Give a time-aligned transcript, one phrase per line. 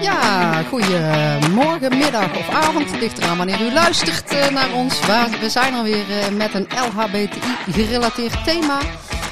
[0.00, 3.00] Ja, goedemorgen, middag of avond.
[3.00, 5.00] Ligt eraan wanneer u luistert uh, naar ons.
[5.40, 8.78] We zijn alweer uh, met een LHBTI-gerelateerd thema.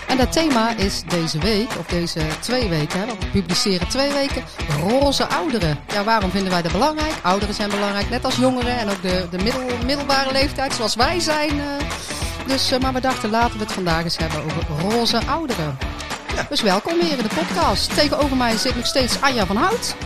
[0.06, 4.42] En dat thema is deze week, of deze twee weken, hè, we publiceren twee weken,
[4.82, 5.78] roze ouderen.
[5.92, 7.12] Ja, waarom vinden wij dat belangrijk?
[7.22, 11.20] Ouderen zijn belangrijk, net als jongeren en ook de, de middel, middelbare leeftijd, zoals wij
[11.20, 11.56] zijn.
[11.56, 11.64] Uh,
[12.46, 15.78] dus, maar we dachten, laten we het vandaag eens hebben over roze ouderen.
[16.34, 16.46] Ja.
[16.48, 17.94] Dus welkom weer in de podcast.
[17.94, 19.96] Tegenover mij zit nog steeds Anja van Hout.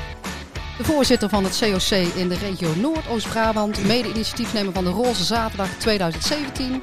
[0.80, 3.84] De voorzitter van het COC in de regio Noord-Oost-Brabant.
[3.84, 6.82] Mede-initiatiefnemer van de Roze Zaterdag 2017.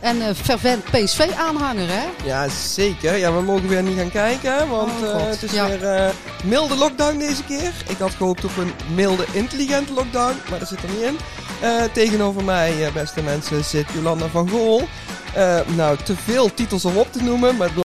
[0.00, 2.04] En uh, fervent PSV-aanhanger, hè?
[2.24, 3.16] Ja, zeker.
[3.16, 5.68] Ja, we mogen weer niet gaan kijken, want oh, uh, het is ja.
[5.68, 6.08] weer uh,
[6.44, 7.72] milde lockdown deze keer.
[7.88, 11.18] Ik had gehoopt op een milde, intelligente lockdown, maar dat zit er niet in.
[11.92, 14.88] tegenover mij, beste mensen, zit Jolanda van Gool.
[15.76, 17.83] nou, te veel titels om op te noemen, maar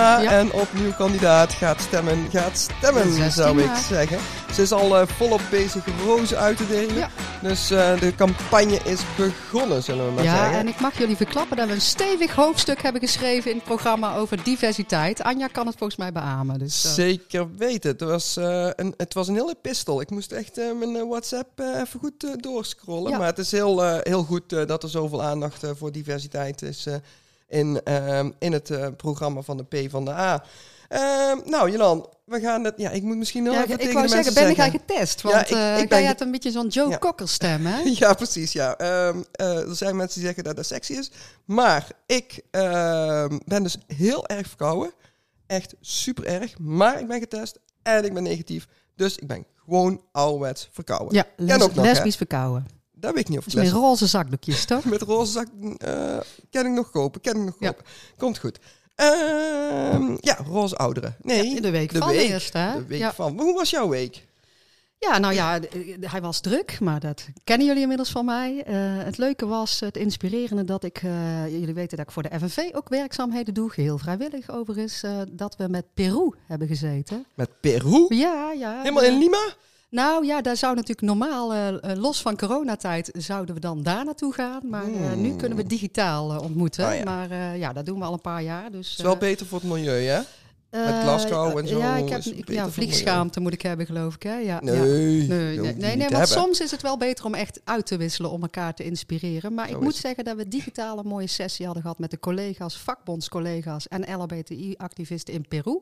[0.00, 0.30] ja.
[0.30, 4.18] en opnieuw kandidaat gaat stemmen, gaat stemmen, zou ik zeggen.
[4.52, 6.94] Ze is al uh, volop bezig rozen uit te delen.
[6.94, 7.10] Ja.
[7.42, 10.52] Dus uh, de campagne is begonnen, zullen we maar ja, zeggen.
[10.52, 13.66] Ja, en ik mag jullie verklappen dat we een stevig hoofdstuk hebben geschreven in het
[13.66, 15.22] programma over diversiteit.
[15.22, 16.58] Anja kan het volgens mij beamen.
[16.58, 16.92] Dus, uh.
[16.92, 17.90] Zeker weten.
[17.90, 20.00] Het was, een, het was een hele epistel.
[20.00, 23.10] Ik moest echt mijn WhatsApp even goed doorscrollen.
[23.10, 23.18] Ja.
[23.18, 26.86] Maar het is heel, heel goed dat er zoveel aandacht voor diversiteit is
[27.54, 30.44] in, uh, in het uh, programma van de P van de A.
[30.88, 32.74] Uh, nou, Jolan, we gaan het.
[32.76, 34.90] Ja, ik moet misschien nog ja, even ik tegen wou de zeggen, ben ik eigenlijk
[34.90, 35.22] getest?
[35.22, 36.98] Want ja, ik, ik jij hebt een beetje zo'n Joe ja.
[36.98, 37.82] Cocker stem, hè?
[38.02, 38.52] ja, precies.
[38.52, 39.06] Ja.
[39.08, 41.10] Um, uh, er zijn mensen die zeggen dat dat sexy is.
[41.44, 44.92] Maar ik uh, ben dus heel erg verkouden.
[45.46, 46.58] Echt super erg.
[46.58, 48.66] Maar ik ben getest en ik ben negatief.
[48.96, 51.14] Dus ik ben gewoon ouderwets verkouden.
[51.14, 52.66] Ja, les, ook nog, lesbisch verkouden.
[53.04, 54.84] Dat weet ik niet of ik Met roze zakdoekjes, toch?
[54.94, 55.46] Met roze zak...
[55.60, 56.18] Uh,
[56.50, 57.84] ken ik nog kopen, ken ik nog kopen.
[57.84, 57.92] Ja.
[58.16, 58.58] Komt goed.
[58.96, 61.16] Uh, ja, roze ouderen.
[61.22, 62.72] Nee, ja, de week de van week, eerst, hè?
[62.72, 63.12] De week ja.
[63.12, 63.34] van.
[63.34, 64.26] Maar hoe was jouw week?
[64.98, 65.60] Ja, nou ja,
[66.00, 68.64] hij was druk, maar dat kennen jullie inmiddels van mij.
[68.68, 72.38] Uh, het leuke was, het inspirerende, dat ik, uh, jullie weten dat ik voor de
[72.38, 77.26] FNV ook werkzaamheden doe, geheel vrijwillig overigens, uh, dat we met Peru hebben gezeten.
[77.34, 78.06] Met Peru?
[78.08, 78.78] Ja, ja.
[78.78, 79.54] Helemaal in Lima?
[79.94, 84.32] Nou ja, daar zou natuurlijk normaal, uh, los van coronatijd, zouden we dan daar naartoe
[84.32, 84.60] gaan.
[84.68, 85.20] Maar uh, hmm.
[85.20, 86.86] nu kunnen we digitaal uh, ontmoeten.
[86.86, 87.04] Oh, ja.
[87.04, 88.70] Maar ja, dat doen we al een paar jaar.
[88.70, 90.20] Dus, het is wel beter voor het milieu, hè?
[90.70, 91.78] Met Glasgow en zo.
[91.78, 94.22] Ja, ik heb ja, vliegschaamte moet ik hebben, geloof ik.
[94.22, 94.36] Hè?
[94.36, 95.34] Ja, nee, ja.
[95.34, 98.42] nee, nee, nee, want soms is het wel beter om echt uit te wisselen om
[98.42, 99.54] elkaar te inspireren.
[99.54, 102.18] Maar zo ik moet zeggen dat we digitaal een mooie sessie hadden gehad met de
[102.18, 105.80] collega's, vakbondscollega's en LHBTI-activisten in Peru.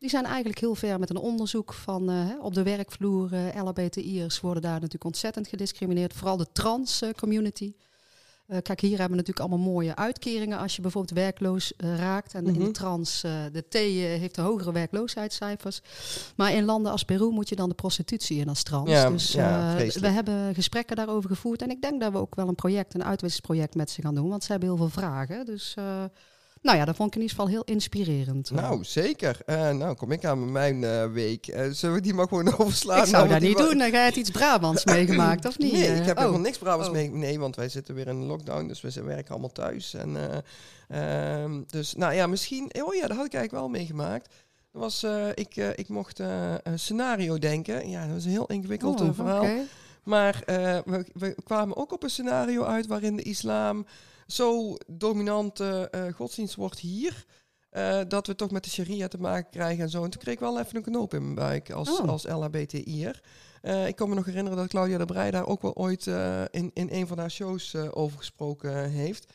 [0.00, 3.32] Die zijn eigenlijk heel ver met een onderzoek van uh, op de werkvloer.
[3.32, 6.12] Uh, LHBTI'ers worden daar natuurlijk ontzettend gediscrimineerd.
[6.12, 7.72] Vooral de trans uh, community.
[8.62, 12.34] kijk, hier hebben we natuurlijk allemaal mooie uitkeringen als je bijvoorbeeld werkloos raakt.
[12.34, 12.60] En mm -hmm.
[12.60, 13.20] in de trans,
[13.52, 15.80] de T heeft de hogere werkloosheidscijfers.
[16.36, 18.90] Maar in landen als Peru moet je dan de prostitutie in als trans.
[18.90, 21.62] Ja, dus ja, we hebben gesprekken daarover gevoerd.
[21.62, 24.28] En ik denk dat we ook wel een project, een uitwisselingsproject met ze gaan doen.
[24.28, 25.44] Want ze hebben heel veel vragen.
[25.46, 25.76] Dus...
[26.62, 28.50] Nou ja, dat vond ik in ieder geval heel inspirerend.
[28.50, 29.40] Nou, zeker.
[29.46, 31.48] Uh, nou, kom ik aan mijn uh, week.
[31.48, 32.98] Uh, zullen we die maar gewoon overslaan?
[32.98, 33.78] Ik zou nou, dat niet doen.
[33.78, 35.72] Dan ga je iets Brabants meegemaakt, of niet?
[35.72, 36.18] Nee, ik heb oh.
[36.18, 36.94] helemaal niks Brabants oh.
[36.94, 37.10] mee.
[37.10, 39.94] Nee, want wij zitten weer in lockdown, dus we werken allemaal thuis.
[39.94, 40.16] En,
[40.90, 42.70] uh, dus, nou ja, misschien...
[42.82, 44.34] Oh ja, dat had ik eigenlijk wel meegemaakt.
[44.72, 47.88] Dat was, ik, ik mocht een scenario denken.
[47.88, 49.42] Ja, dat was een heel ingewikkeld oh, verhaal.
[49.42, 49.66] Okay.
[50.02, 50.42] Maar
[50.84, 53.86] we, we kwamen ook op een scenario uit waarin de islam
[54.32, 57.24] zo dominante uh, godsdienst wordt hier.
[57.72, 60.04] Uh, dat we toch met de sharia te maken krijgen en zo.
[60.04, 62.08] En toen kreeg ik wel even een knoop in mijn buik als, oh.
[62.08, 63.22] als LHBTI'er.
[63.62, 66.42] Uh, ik kan me nog herinneren dat Claudia de Breij daar ook wel ooit uh,
[66.50, 69.32] in, in een van haar shows over gesproken heeft.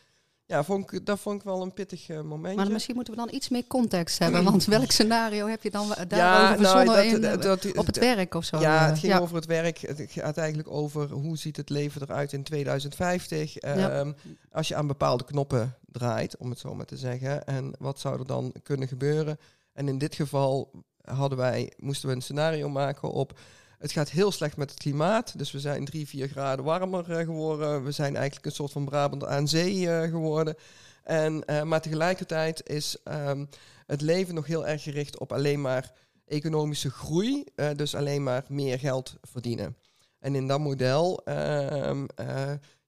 [0.48, 2.64] Ja, vond ik, dat vond ik wel een pittig uh, momentje.
[2.64, 4.44] Maar misschien moeten we dan iets meer context hebben.
[4.52, 8.34] Want welk scenario heb je dan daarover ja, nou, in, dat, dat, op het werk
[8.34, 8.60] of zo?
[8.60, 9.20] Ja, het ging ja.
[9.20, 9.78] over het werk.
[9.78, 13.54] Het gaat eigenlijk over hoe ziet het leven eruit in 2050.
[13.54, 14.00] Ja.
[14.00, 14.16] Um,
[14.52, 17.46] als je aan bepaalde knoppen draait, om het zo maar te zeggen.
[17.46, 19.40] En wat zou er dan kunnen gebeuren?
[19.74, 23.40] En in dit geval hadden wij, moesten we een scenario maken op...
[23.86, 25.38] Het gaat heel slecht met het klimaat.
[25.38, 27.84] Dus we zijn drie, vier graden warmer uh, geworden.
[27.84, 30.56] We zijn eigenlijk een soort van Brabant aan zee uh, geworden.
[31.04, 32.98] En, uh, maar tegelijkertijd is
[33.28, 33.50] um,
[33.86, 35.92] het leven nog heel erg gericht op alleen maar
[36.28, 37.44] economische groei.
[37.76, 39.76] dus alleen maar meer geld verdienen.
[40.20, 42.08] En in dat model um,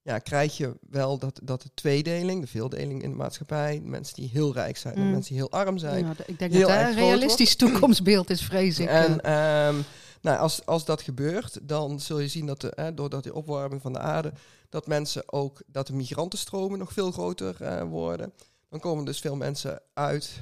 [0.02, 4.30] ja, krijg je wel dat, dat de tweedeling, de veeldeling in de maatschappij, mensen die
[4.34, 5.06] heel rijk zijn mm.
[5.06, 6.06] en mensen die heel arm zijn.
[6.06, 8.88] Ja, ik denk dat dat een realistisch toekomstbeeld is, vrees ik.
[8.88, 9.86] En um,
[10.22, 13.82] nou, als, als dat gebeurt, dan zul je zien dat de, eh, doordat die opwarming
[13.82, 14.32] van de aarde,
[14.70, 18.34] dat mensen ook, dat de migrantenstromen nog veel groter uh, worden.
[18.70, 20.40] Dan komen dus veel mensen uit,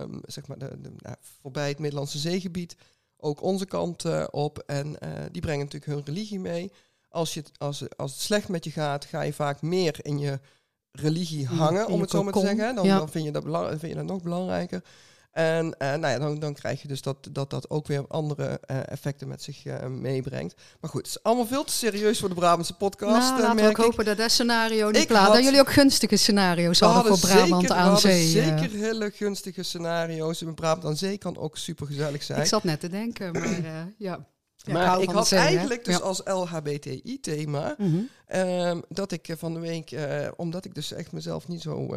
[0.00, 2.76] um, zeg maar, de, de, nou, voorbij het Middellandse zeegebied
[3.16, 4.58] ook onze kant eh, op.
[4.58, 6.72] En eh, die brengen natuurlijk hun religie mee.
[7.08, 10.18] Als, je, het- als, als het slecht met je gaat, ga je vaak meer in
[10.18, 10.40] je
[10.92, 12.74] religie hangen, om het zo maar te zeggen.
[12.74, 12.98] Dan, Ja.
[12.98, 14.84] dan vind, je dat belang, vind je dat nog belangrijker.
[15.34, 18.60] En eh, nou ja, dan, dan krijg je dus dat, dat dat ook weer andere
[18.66, 20.54] eh, effecten met zich eh, meebrengt.
[20.80, 23.12] Maar goed, het is allemaal veel te serieus voor de Brabantse podcast.
[23.30, 23.84] nou, laten we merk ook ik.
[23.90, 25.24] hopen dat dat scenario niet Ik plaat.
[25.26, 28.26] had- Dat jullie ook gunstige scenario's hadden voor Brabant zeker, aan zee.
[28.28, 30.42] zeker hele gunstige scenario's.
[30.42, 32.40] En Brabant aan zee kan ook super gezellig zijn.
[32.40, 33.92] Ik zat net te denken, maar ja.
[33.98, 34.26] Ja,
[34.72, 35.46] maar ik had zee, hè?
[35.46, 36.00] eigenlijk dus Ja.
[36.02, 37.96] als LHBTI-thema Mhm.
[38.26, 41.96] Ehm, dat ik van de week, eh, omdat ik dus echt mezelf niet zo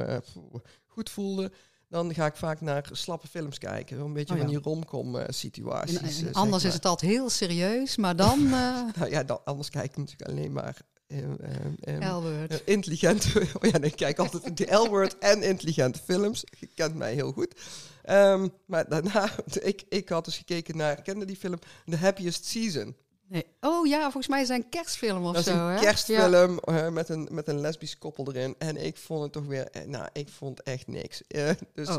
[0.87, 1.51] goed voelde,
[1.89, 3.99] dan ga ik vaak naar slappe films kijken.
[3.99, 4.45] Een beetje Oh ja.
[4.45, 5.95] van die romcom eh, situaties.
[5.97, 6.71] En- eh, en zeg anders maar.
[6.71, 10.29] is het altijd heel serieus, maar dan eh Nou ja, dan, anders kijk ik natuurlijk
[10.29, 13.27] alleen maar eh, intelligente.
[13.61, 16.43] Oh ja, nee, ik kijk altijd de L-word en intelligente films.
[16.59, 17.55] Je kent mij heel goed.
[18.03, 19.29] Ehm, maar daarna,
[19.61, 22.95] ik, ik had dus gekeken naar, kende die film The Happiest Season.
[23.29, 23.45] Nee.
[23.62, 25.57] Oh ja, volgens mij is het een kerstfilm of Dat is zo.
[25.59, 25.74] een hè?
[25.74, 25.79] Ja.
[25.79, 28.56] kerstfilm eh, met, een, met een lesbisch koppel erin.
[28.57, 29.69] En ik vond het toch weer...
[29.71, 31.21] eh, nou, ik vond echt niks.
[31.27, 31.97] Eh, dus, Oh.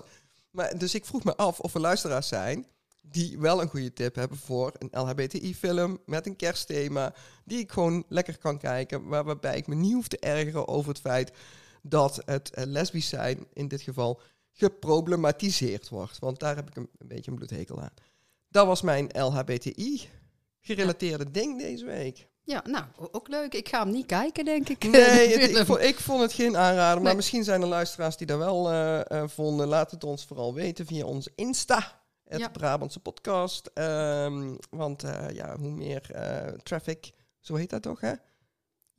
[0.51, 2.67] maar, dus ik vroeg me af of er luisteraars zijn...
[3.03, 5.99] die wel een goede tip hebben voor een LHBTI-film...
[6.07, 7.15] met een kerstthema...
[7.45, 9.07] die ik gewoon lekker kan kijken...
[9.07, 11.33] waar- waarbij ik me niet hoef te ergeren over het feit...
[11.83, 14.21] dat het lesbisch zijn in dit geval
[14.53, 16.19] geproblematiseerd wordt.
[16.19, 17.93] Want daar heb ik een, een beetje een bloedhekel aan.
[18.49, 19.13] Dat was mijn
[20.63, 22.29] LHBTI-gerelateerde ding deze week.
[22.43, 23.55] Ja, nou, ook leuk.
[23.55, 24.85] Ik ga hem niet kijken, denk ik.
[24.85, 25.01] Nee,
[25.39, 26.95] het- ik, vond, ik vond het geen aanrader.
[26.97, 27.15] Maar Nee.
[27.15, 29.67] misschien zijn er luisteraars die daar wel eh, eh, vonden.
[29.69, 32.01] Laat het ons vooral weten via onze Insta.
[32.25, 32.49] Het Ja.
[32.49, 33.71] Brabantse podcast.
[33.75, 36.11] Ehm, want eh, ja, hoe meer
[36.63, 37.11] traffic,
[37.41, 38.13] zo heet dat toch, hè?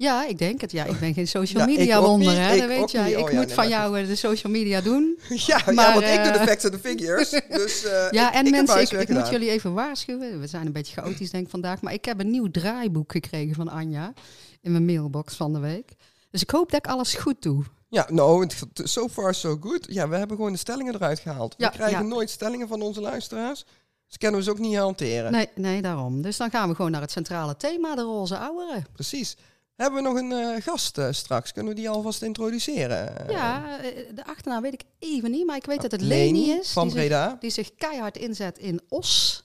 [0.01, 0.71] Ja, ik denk het.
[0.71, 2.57] Ja, ik ben geen social media wonder, hè?
[2.57, 3.05] Dat weet jij.
[3.05, 3.17] niet.
[3.17, 5.19] Ik Oh ja, moet nee, van jou eh, de social media doen.
[5.29, 7.29] ja, ja, Maar, want ik doe de eh, facts en de figures.
[7.49, 10.39] dus eh, Ja, ik, en ik mensen, ik, moet jullie even waarschuwen.
[10.39, 11.81] We zijn een beetje chaotisch, denk ik, vandaag.
[11.81, 14.13] Maar ik heb een nieuw draaiboek gekregen van Anja
[14.61, 15.91] in mijn mailbox van de week.
[16.31, 17.63] Dus ik hoop dat ik alles goed doe.
[17.89, 19.85] Ja, nou, so far so good.
[19.89, 21.55] Ja, we hebben gewoon de stellingen eruit gehaald.
[21.57, 23.65] We krijgen nooit stellingen van onze luisteraars.
[24.07, 25.31] Dus kunnen we ze ook niet hanteren.
[25.31, 26.21] Nee, nee, daarom.
[26.21, 28.85] Dus dan gaan we gewoon naar het centrale thema, de roze ouderen.
[28.93, 29.37] Precies.
[29.79, 31.51] Hebben we nog een eh, gast eh, straks?
[31.51, 33.13] Kunnen we die alvast introduceren?
[33.31, 36.51] Ja, eh, de achternaam weet ik even niet, maar ik weet dat het Leni Leni
[36.59, 36.71] is.
[36.71, 37.37] van die zich- Breda.
[37.39, 39.43] die zich keihard inzet in Os.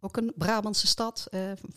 [0.00, 1.26] Ook een Brabantse stad.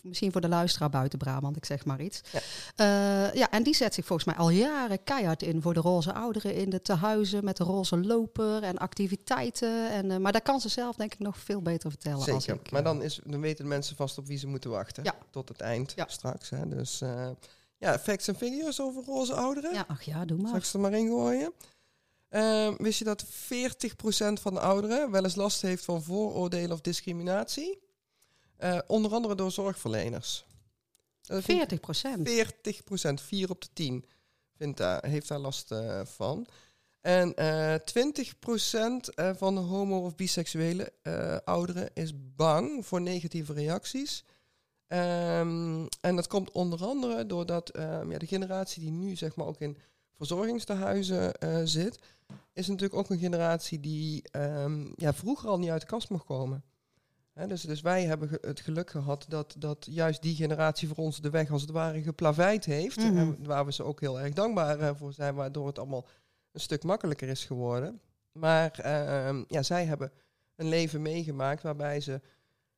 [0.02, 2.22] misschien voor de luisteraar buiten Brabant, ik zeg maar iets.
[2.32, 2.40] Ja.
[2.76, 3.32] Ja.
[3.34, 6.56] ja, en die zet zich volgens mij al jaren keihard in voor de roze ouderen
[6.56, 9.90] in de tehuizen met de roze loper en activiteiten.
[9.92, 12.18] En, maar daar kan ze zelf denk ik nog veel beter vertellen.
[12.34, 12.62] Als Zeker.
[12.66, 15.04] ik, maar dan, is, dan weten mensen vast op wie ze moeten wachten.
[15.04, 15.16] Ja.
[15.32, 16.06] Tot het eind Ja.
[16.08, 16.50] straks.
[16.50, 16.68] Hè.
[16.68, 17.02] Dus
[17.84, 19.74] ja, facts en figures over roze ouderen.
[19.74, 20.60] Ja, ach ja, doe Zal maar.
[20.60, 21.54] ik ze er maar in gooien?
[22.30, 26.82] Ehm, wist je dat 40% van de ouderen wel eens last heeft van vooroordelen of
[26.82, 27.82] discriminatie?
[28.58, 30.46] Eh, onder andere door zorgverleners.
[31.22, 32.30] Dat vind ik 40 procent.
[32.30, 34.06] 40 procent, 4 op de 10,
[34.58, 36.48] vindt daar, heeft daar last eh, van.
[37.02, 40.94] En eh 20 procent van de homo- of biseksuele
[41.46, 44.24] ouderen is bang voor negatieve reacties.
[44.94, 49.46] Ehm, en dat komt onder andere doordat ehm, ja, de generatie die nu zeg maar
[49.46, 49.78] ook in
[50.16, 52.00] verzorgingstehuizen eh, zit,
[52.54, 56.26] is natuurlijk ook een generatie die ehm, ja, vroeger al niet uit de kast mocht
[56.26, 56.64] komen.
[57.48, 61.22] Dus, dus wij hebben ge- het geluk gehad dat, dat juist die generatie voor ons
[61.22, 62.98] de weg als het ware geplaveid heeft.
[62.98, 63.18] Mhm.
[63.18, 66.06] En waar we ze ook heel erg dankbaar eh, voor zijn, waardoor het allemaal
[66.52, 68.02] een stuk makkelijker is geworden.
[68.32, 68.72] Maar
[69.48, 70.12] ja, zij hebben
[70.56, 72.22] een leven meegemaakt waarbij ze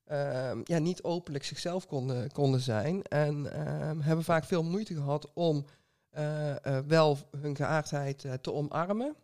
[0.06, 3.04] ehm, ja, niet openlijk zichzelf konden, konden zijn.
[3.04, 5.66] En ehm, hebben vaak veel moeite gehad om
[6.10, 9.16] eh, eh, wel hun geaardheid eh, te omarmen.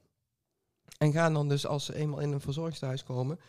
[0.97, 3.39] En gaan dan dus als ze eenmaal in een verzorgingstehuis komen,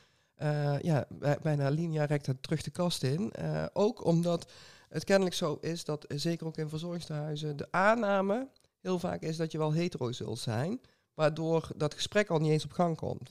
[0.82, 3.32] ja, bij- bijna linea recta terug de kast in.
[3.72, 4.50] Ook omdat
[4.88, 8.48] het kennelijk zo is dat, zeker ook in verzorgingstehuizen, de aanname
[8.80, 10.80] heel vaak is dat je wel hetero zult zijn,
[11.14, 13.30] waardoor dat gesprek al niet eens op gang komt.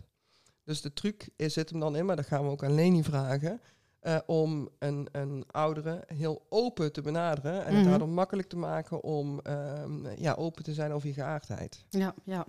[0.63, 3.03] Dus de truc is, zit hem dan in, maar dat gaan we ook aan Leni
[3.03, 3.61] vragen,
[4.01, 7.89] eh, om een, een oudere heel open te benaderen en het Mhm.
[7.89, 11.85] daardoor makkelijk te maken om ehm, ja, open te zijn over je geaardheid.
[11.89, 12.45] Ja, ja.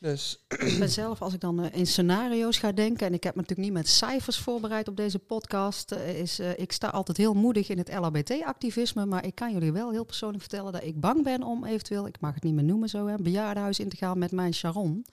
[0.00, 3.34] Dus Ik ben zelf, als ik dan eh, in scenario's ga denken, en ik heb
[3.34, 7.34] me natuurlijk niet met cijfers voorbereid op deze podcast, eh, is ik sta altijd heel
[7.34, 11.22] moedig in het LHBT-activisme, maar ik kan jullie wel heel persoonlijk vertellen dat ik bang
[11.24, 13.96] ben om eventueel, ik mag het niet meer noemen zo, hè, een bejaardenhuis in te
[13.96, 15.04] gaan met mijn Sharon.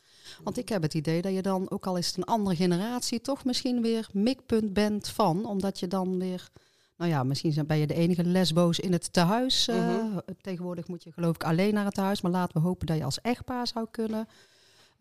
[0.43, 3.21] Want ik heb het idee dat je dan, ook al is het een andere generatie,
[3.21, 6.49] toch misschien weer mikpunt bent van, omdat je dan weer...
[6.97, 9.67] Nou ja, misschien ben je de enige lesboos in het tehuis.
[9.67, 10.17] eh, Mhm.
[10.41, 12.21] Tegenwoordig moet je geloof ik alleen naar het tehuis.
[12.21, 14.27] Maar laten we hopen dat je als echtpaar zou kunnen.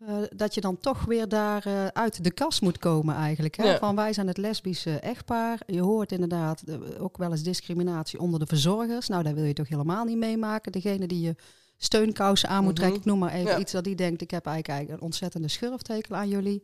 [0.01, 3.55] Uh, dat je dan toch weer daar uh, uit de kast moet komen eigenlijk.
[3.57, 3.63] Hè?
[3.63, 3.77] Ja.
[3.77, 5.59] Van wij zijn het lesbische echtpaar.
[5.65, 9.07] Je hoort inderdaad uh, ook wel eens discriminatie onder de verzorgers.
[9.07, 10.71] Nou, daar wil je toch helemaal niet meemaken.
[10.71, 11.35] Degene die je
[11.77, 13.13] steunkousen aan moet trekken, mm -hmm.
[13.13, 13.59] ik noem maar even ja.
[13.59, 14.21] iets dat die denkt...
[14.21, 16.63] ik heb eigenlijk een ontzettende schurftekel aan jullie.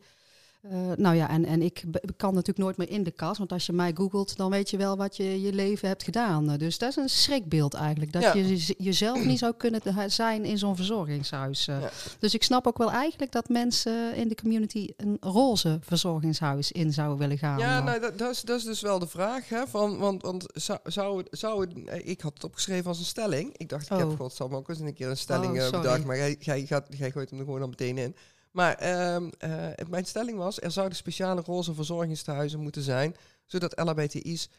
[0.72, 1.84] Uh, nou ja, en, en ik
[2.18, 3.38] kan natuurlijk nooit meer in de kast.
[3.38, 6.58] Want als je mij googelt, dan weet je wel wat je je leven hebt gedaan.
[6.58, 8.12] Dus dat is een schrikbeeld eigenlijk.
[8.12, 8.34] Dat ja.
[8.34, 11.66] je jezelf niet zou kunnen zijn in zo'n verzorgingshuis.
[11.66, 11.90] Ja.
[12.20, 16.94] Dus ik snap ook wel eigenlijk dat mensen in de community een roze verzorgingshuis in
[16.94, 17.60] zouden willen gaan.
[17.60, 19.50] Ja, nou, dat, dat, is, dat is dus wel de vraag.
[19.50, 23.06] Hè, van, want want zou, zou, het, zou het, ik had het opgeschreven als een
[23.06, 23.58] stelling.
[23.58, 23.98] Ik dacht, ik oh.
[23.98, 26.06] heb godsam ook eens een keer een stelling oh, bedacht.
[26.06, 28.16] Maar jij, jij, gaat, jij gooit hem er gewoon al meteen in.
[28.54, 34.50] Maar uh, uh, mijn stelling was, er zouden speciale roze verzorgingstehuizen moeten zijn, zodat LHBTI's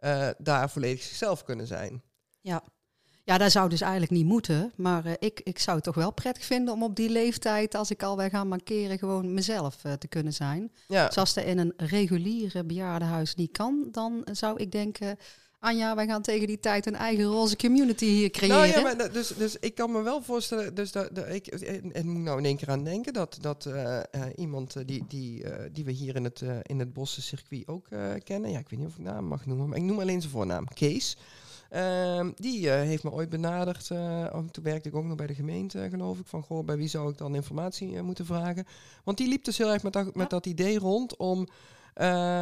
[0.00, 2.02] uh, daar volledig zichzelf kunnen zijn.
[2.40, 2.62] Ja.
[3.24, 4.72] Ja, dat zou dus eigenlijk niet moeten.
[4.76, 7.90] Maar uh, ik, ik zou het toch wel prettig vinden om op die leeftijd, als
[7.90, 10.72] ik al wij gaan mankeren, gewoon mezelf te kunnen zijn.
[10.88, 11.06] Ja.
[11.06, 15.18] Dus als dat in een reguliere bejaardenhuis niet kan, dan zou ik denken,
[15.64, 18.56] Anja, wij gaan tegen die tijd een eigen roze community hier creëren.
[18.56, 22.08] Nou ja, maar dus, dus ik kan me wel voorstellen, dus dat, dat ik en
[22.08, 25.54] moet nou in één keer aan denken dat, dat uh, uh, iemand die, die, uh,
[25.72, 27.88] die we hier in het, in het Bosse circuit ook
[28.24, 30.32] kennen, ja, ik weet niet of ik naam mag noemen, maar ik noem alleen zijn
[30.32, 31.16] voornaam, Kees.
[31.70, 33.86] Ehm, die heeft me ooit benaderd,
[34.50, 37.10] toen werkte ik ook nog bij de gemeente, geloof ik, van goh, bij wie zou
[37.10, 38.66] ik dan informatie moeten vragen?
[39.04, 41.48] Want die liep dus heel erg met dat, met dat idee rond om,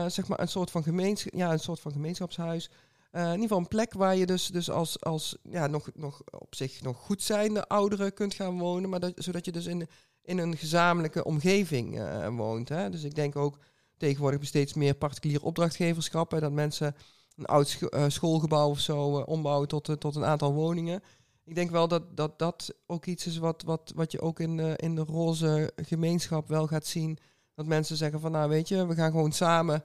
[0.06, 2.70] zeg maar, een soort van, gemeens, ja, een soort van gemeenschapshuis
[3.12, 6.54] in ieder geval een plek waar je dus, dus als, als ja, nog, nog op
[6.54, 9.88] zich nog goed zijnde ouderen kunt gaan wonen, maar dat, zodat je dus in,
[10.22, 12.68] in een gezamenlijke omgeving uh, woont.
[12.68, 12.90] Hè?
[12.90, 13.58] Dus ik denk ook
[13.96, 16.94] tegenwoordig steeds meer particulier opdrachtgeverschap, dat mensen
[17.36, 21.02] een oud uh, schoolgebouw of zo ombouwen tot, tot een aantal woningen.
[21.44, 24.56] Ik denk wel dat dat, dat ook iets is wat, wat, wat je ook in
[24.56, 27.18] de, in de roze gemeenschap wel gaat zien.
[27.54, 29.82] Dat mensen zeggen van nou weet je, we gaan gewoon samen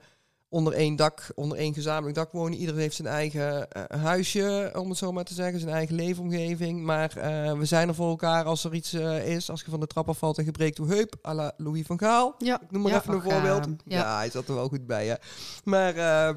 [0.50, 2.58] onder één dak, onder één gezamenlijk dak wonen.
[2.58, 6.82] Iedereen heeft zijn eigen uh, huisje, om het zo maar te zeggen, zijn eigen leefomgeving.
[6.82, 9.50] Maar uh, we zijn er voor elkaar als er iets uh, is.
[9.50, 11.98] Als je van de trap afvalt en je breekt uw heup, à la Louis van
[11.98, 12.34] Gaal.
[12.38, 12.60] Ja.
[12.60, 13.66] Ik noem maar ja, even een voorbeeld.
[13.66, 13.98] Ja.
[13.98, 14.16] ja.
[14.16, 15.14] hij zat er wel goed bij, hè.
[15.64, 15.94] Maar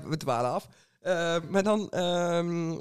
[0.10, 0.68] we dwalen af.
[1.50, 2.00] maar dan...
[2.00, 2.78] Um,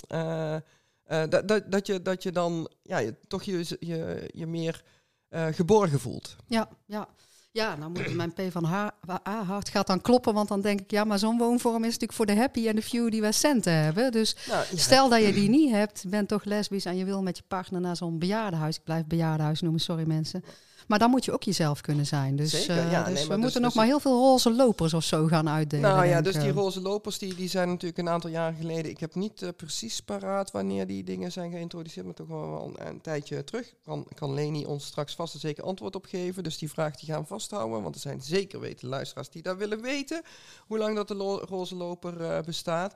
[1.29, 4.85] dat, dat, dat, je, dat je dan ja, je, toch je, je, je meer
[5.31, 6.37] geborgen voelt.
[6.47, 7.09] Ja, ja.
[7.53, 8.89] Ja, nou moet mijn P van H,
[9.23, 12.27] hart gaat dan kloppen, want dan denk ik, ja, maar zo'n woonvorm is natuurlijk voor
[12.27, 14.13] de happy en de few die wij centen hebben.
[14.13, 14.77] Dus nou, ja.
[14.77, 17.81] stel dat je die niet hebt, bent toch lesbisch en je wil met je partner
[17.81, 18.77] naar zo'n bejaardenhuis.
[18.77, 20.45] Ik blijf bejaardenhuis noemen, sorry mensen.
[20.91, 22.37] Maar dan moet je ook jezelf kunnen zijn.
[22.37, 24.53] Dus, Zeker, ja, uh, dus nee, we dus, moeten nog dus maar heel veel roze
[24.53, 25.91] lopers of zo gaan uitdelen.
[25.91, 28.91] Nou ja, dus die roze lopers die, die zijn natuurlijk een aantal jaren geleden.
[28.91, 32.87] Ik heb niet uh, precies paraat wanneer die dingen zijn geïntroduceerd, maar toch wel een,
[32.87, 33.75] een tijdje terug.
[33.83, 36.43] Kan, kan Leni ons straks vast en zeker antwoord op geven.
[36.43, 39.81] Dus die vraag die gaan vasthouden, want er zijn zeker weten luisteraars die daar willen
[39.81, 40.23] weten
[40.67, 42.95] hoe lang dat de lo roze loper uh, bestaat.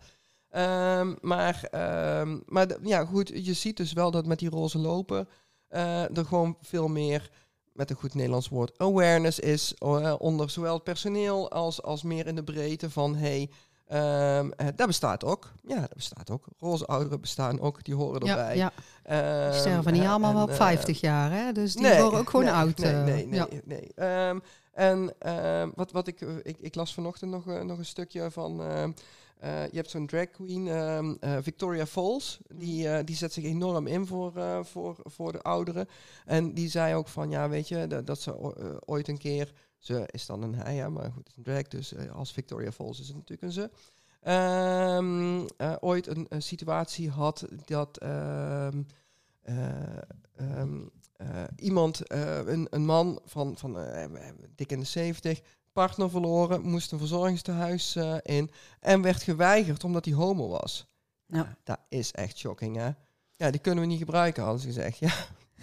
[0.56, 1.68] Um, maar
[2.20, 5.26] um, maar ja, goed, je ziet dus wel dat met die roze loper
[5.70, 7.30] uh, er gewoon veel meer
[7.74, 12.26] met een goed Nederlands woord, awareness is uh, onder zowel het personeel als, als meer
[12.26, 13.50] in de breedte van hey,
[13.92, 15.52] um, uh, dat bestaat ook.
[15.66, 16.46] Ja, dat bestaat ook.
[16.58, 18.56] Roze ouderen bestaan ook, die horen erbij.
[18.56, 18.72] Ja,
[19.04, 19.44] ja.
[19.46, 21.52] Um, die sterven niet allemaal en, op 50 jaar, hè?
[21.52, 22.78] Dus die nee, worden ook gewoon nee, oud.
[22.78, 23.38] Nee, nee, nee.
[23.38, 23.46] Ja.
[23.64, 24.28] nee.
[24.28, 25.14] Um, en
[25.74, 28.62] wat, wat ik, ik, ik las vanochtend nog, nog een stukje van
[29.40, 33.86] je hebt zo'n drag queen, um, uh, Victoria Falls, die, uh, die zet zich enorm
[33.86, 34.32] in voor,
[34.64, 35.88] voor, voor de ouderen.
[36.24, 38.36] En die zei ook van, ja, weet je, dat, dat ze
[38.86, 41.62] ooit een keer, ze is dan een hij, ja, maar goed, het is een drag,
[41.62, 43.70] dus als Victoria Falls is het natuurlijk een ze.
[44.26, 45.46] Um,
[45.80, 48.86] ooit een, een, situatie had dat um,
[51.56, 53.78] iemand, een, een man van, van
[54.54, 55.40] dik in de 70,
[55.74, 58.50] partner verloren, moest een verzorgingstehuis uh, in
[58.80, 60.86] en werd geweigerd omdat hij homo was.
[61.26, 62.90] Nou, dat is echt shocking, hè?
[63.36, 64.98] Ja, die kunnen we niet gebruiken, hadden ze gezegd.
[64.98, 65.12] Ja,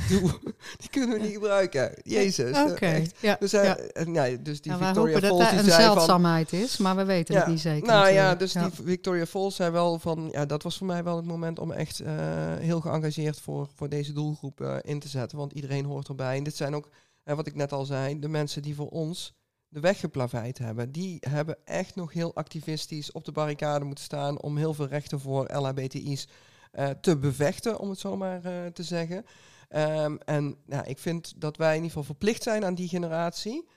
[0.79, 1.93] die kunnen we niet gebruiken.
[2.03, 2.57] Jezus.
[2.57, 2.71] Oké.
[2.71, 4.25] Okay, ja, dus, uh, ja.
[4.25, 4.37] ja.
[4.37, 7.59] dus die ja, Victoria Falls dat dat een zeldzaamheid is, maar we weten het niet
[7.59, 7.87] zeker.
[7.87, 11.15] Nou ja, dus die Victoria Falls zei wel van, ja, dat was voor mij wel
[11.15, 12.07] het moment om echt uh,
[12.55, 16.37] heel geëngageerd voor, voor deze doelgroep uh, in te zetten, want iedereen hoort erbij.
[16.37, 16.89] En dit zijn ook,
[17.23, 19.33] wat ik net al zei, de mensen die voor ons
[19.71, 20.91] de weg geplaveid hebben.
[20.91, 25.19] Die hebben echt nog heel activistisch op de barricade moeten staan om heel veel rechten
[25.19, 26.27] voor LHBTI's
[26.73, 29.25] uh, te bevechten, om het zo maar uh, te zeggen.
[29.69, 33.67] Um, en nou, ik vind dat wij in ieder geval verplicht zijn aan die generatie.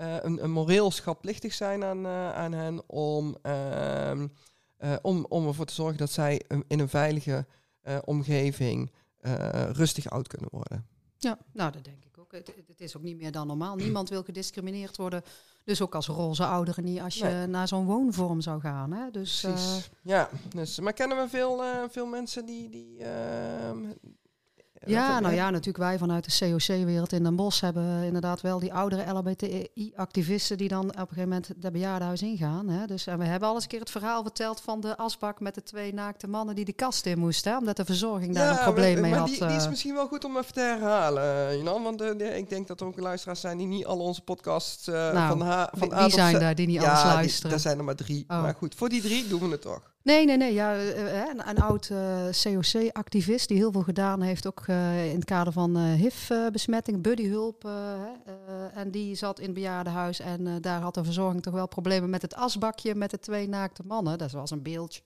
[0.00, 4.32] Uh, een, moreel schatplichtig zijn aan, aan hen om, um,
[5.02, 7.46] om, om ervoor te zorgen dat zij in een veilige
[8.04, 8.92] omgeving
[9.72, 10.86] rustig oud kunnen worden.
[11.16, 13.76] Ja, nou dat denk ik het, het is ook niet meer dan normaal.
[13.76, 15.22] Niemand wil gediscrimineerd worden.
[15.64, 17.46] Dus ook als roze ouder niet als je Nee.
[17.46, 18.92] naar zo'n woonvorm zou gaan.
[18.92, 19.10] Hè?
[19.10, 19.90] Dus, eh, Precies.
[20.02, 22.68] ja, dus, maar kennen we veel, eh, veel mensen die...
[22.68, 23.84] die ehm,
[24.86, 28.74] Ja, nou ja, natuurlijk wij vanuit de COC-wereld in Den Bosch hebben inderdaad wel die
[28.74, 32.68] oudere LHBTI-activisten die dan op een gegeven moment de bejaardenhuis ingaan.
[32.68, 32.86] Hè.
[32.86, 35.54] Dus, en we hebben al eens een keer het verhaal verteld van de asbak met
[35.54, 37.52] de twee naakte mannen die de kast in moesten.
[37.52, 39.28] Hè, omdat de verzorging daar een probleem maar, mee maar had.
[39.28, 39.70] Die, die is eh.
[39.70, 41.82] misschien wel goed om even te herhalen, Jan.
[41.82, 44.94] Want eh, ik denk dat er ook luisteraars zijn die niet al onze podcasts eh,
[44.94, 47.50] Nou, van, ha, van wie A zijn daar die niet ja, alles die- luisteren?
[47.50, 48.24] daar zijn er maar drie.
[48.28, 48.42] Oh.
[48.42, 49.92] Maar goed, voor die drie doen we het toch.
[50.04, 50.52] Nee, nee, nee.
[50.52, 55.14] Ja, eh, eh, een, een oud eh, COC-activist die heel veel gedaan heeft, ook in
[55.14, 57.64] het kader van eh HIV-besmetting, buddyhulp.
[58.74, 62.22] en die zat in het bejaardenhuis en daar had de verzorging toch wel problemen met
[62.22, 64.18] het asbakje met de twee naakte mannen.
[64.18, 65.02] Dat was een beeldje,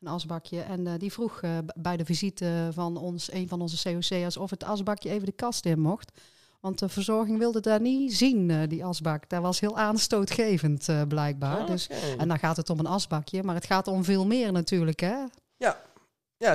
[0.00, 0.60] een asbakje.
[0.60, 1.40] En die vroeg
[1.76, 5.66] bij de visite van ons, een van onze COC'ers, of het asbakje even de kast
[5.66, 6.12] in mocht.
[6.60, 9.28] Want de verzorging wilde daar niet zien, eh, die asbak.
[9.28, 11.58] Dat was heel aanstootgevend, eh, blijkbaar.
[11.58, 11.88] Ah, Dus
[12.18, 15.16] en dan gaat het om een asbakje, maar het gaat om veel meer natuurlijk, hè?
[15.56, 15.80] Ja,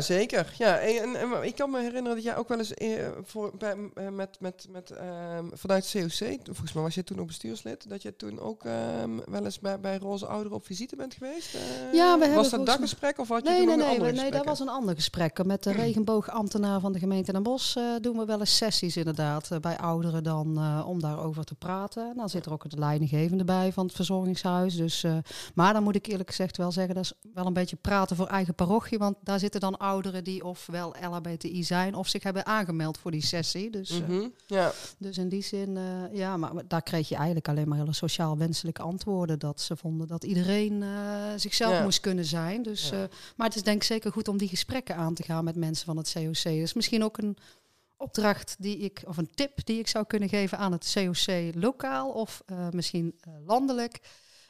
[0.02, 0.54] zeker.
[0.58, 4.10] Ja, en, ik kan me herinneren dat jij ook wel eens eh, voor, bij, eh,
[4.10, 8.16] met, met, met, ehm, vanuit COC, volgens mij was je toen ook bestuurslid, dat je
[8.16, 11.56] toen ook ehm, wel eens bij, bij Roze Ouderen op visite bent geweest.
[11.56, 11.62] Eh,
[11.94, 14.02] Ja, we hebben Was dat dat gesprek of had je Nee, toen nee, nog een
[14.02, 15.44] nee, nee, dat was een ander gesprek.
[15.46, 19.78] Met de regenboogambtenaar van de gemeente Den Bosch doen we wel eens sessies inderdaad bij
[19.78, 22.10] ouderen dan om daarover te praten.
[22.10, 24.75] En dan zit er ook het leidinggevende bij van het verzorgingshuis.
[24.75, 25.06] Dus,
[25.54, 28.28] maar dan moet ik eerlijk gezegd wel zeggen, dat is wel een beetje praten voor
[28.28, 28.98] eigen parochie.
[28.98, 33.25] Want daar zitten dan ouderen die ofwel LHBTI zijn of zich hebben aangemeld voor die
[33.25, 33.70] sessie.
[33.70, 35.84] Dus, eh, Mhm, Ja, dus in die zin, eh,
[36.18, 39.39] ja, maar daar kreeg je eigenlijk alleen maar hele sociaal wenselijke antwoorden.
[39.39, 40.89] Dat ze vonden dat iedereen eh,
[41.36, 41.84] zichzelf Ja.
[41.84, 42.63] moest kunnen zijn.
[42.63, 43.08] Dus, Ja.
[43.36, 45.86] maar het is denk ik zeker goed om die gesprekken aan te gaan met mensen
[45.86, 46.44] van het COC.
[46.44, 47.38] Dus misschien ook een
[47.98, 52.10] opdracht die ik, of een tip die ik zou kunnen geven aan het COC lokaal
[52.10, 54.00] of misschien landelijk.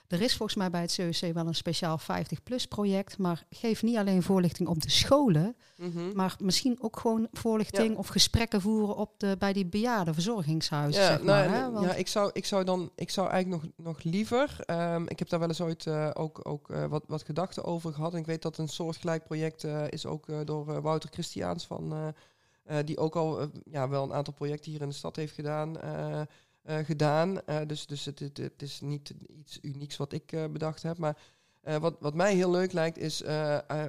[0.07, 3.97] Er is volgens mij bij het COC wel een speciaal 50-plus project, maar geef niet
[3.97, 6.15] alleen voorlichting op de scholen, mhm.
[6.15, 11.03] maar misschien ook gewoon voorlichting of gesprekken voeren op de, bij die bejaardenverzorgingshuizen.
[11.03, 11.71] zeg maar, nou, hè?
[11.71, 15.19] Want- ja ik, zou, ik zou dan, ik zou eigenlijk nog, nog liever, ehm, ik
[15.19, 18.13] heb daar wel eens ooit eh, ook, ook eh, wat, wat gedachten over gehad.
[18.13, 22.13] En ik weet dat een soortgelijk project eh, is ook door Wouter Christiaans van,
[22.85, 25.77] die ook al ja, wel een aantal projecten hier in de stad heeft gedaan.
[26.63, 27.45] Eh, gedaan.
[27.45, 30.97] Eh, dus dus het, het, het is niet iets unieks wat ik eh, bedacht heb.
[30.97, 31.17] Maar
[31.79, 33.23] wat, wat mij heel leuk lijkt is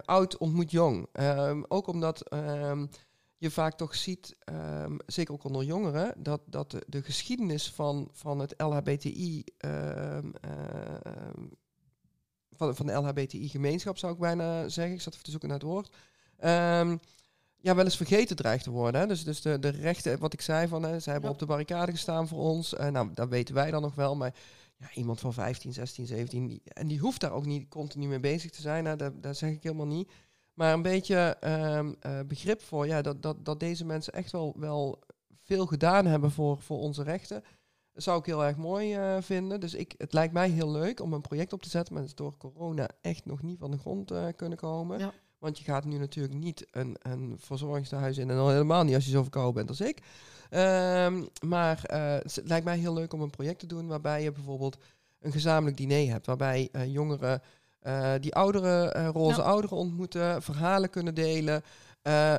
[0.04, 1.06] oud ontmoet jong.
[1.12, 2.86] Ehm, ook omdat ehm,
[3.36, 8.08] je vaak toch ziet, ehm, zeker ook onder jongeren, dat, dat de, de geschiedenis van,
[8.12, 11.46] van het LHBTI, ehm, ehm,
[12.52, 15.66] van, van de LHBTI-gemeenschap zou ik bijna zeggen, ik zat even te zoeken naar het
[15.66, 15.90] woord,
[17.64, 19.00] ja, wel eens vergeten dreigt te worden.
[19.00, 19.06] Hè?
[19.06, 21.34] Dus, dus de, de rechten, wat ik zei, van, hè, ze hebben Ja.
[21.34, 22.74] op de barricade gestaan voor ons.
[22.74, 24.34] Eh, nou, dat weten wij dan nog wel, maar
[24.76, 28.20] ja, iemand van 15, 16, 17, die- en die hoeft daar ook niet continu mee
[28.20, 28.96] bezig te zijn, hè?
[28.96, 30.10] Dat, dat zeg ik helemaal niet.
[30.54, 34.54] Maar een beetje ehm, eh, begrip voor ja, dat, dat, dat deze mensen echt wel,
[34.56, 34.98] wel
[35.42, 37.42] veel gedaan hebben voor, voor onze rechten.
[37.92, 39.60] Dat zou ik heel erg mooi eh, vinden.
[39.60, 42.10] Dus ik, het lijkt mij heel leuk om een project op te zetten, maar het
[42.10, 44.98] is door corona echt nog niet van de grond kunnen komen.
[44.98, 45.12] Ja.
[45.44, 49.04] Want je gaat nu natuurlijk niet een, een verzorgingstehuis in en al helemaal niet als
[49.04, 49.98] je zo verkouden bent als ik.
[50.50, 54.32] Ehm, maar eh, het lijkt mij heel leuk om een project te doen waarbij je
[54.32, 54.76] bijvoorbeeld
[55.20, 56.26] een gezamenlijk diner hebt.
[56.26, 57.42] Waarbij eh, jongeren
[57.80, 59.46] eh, die oudere, eh, roze Ja.
[59.46, 61.62] ouderen ontmoeten, verhalen kunnen delen.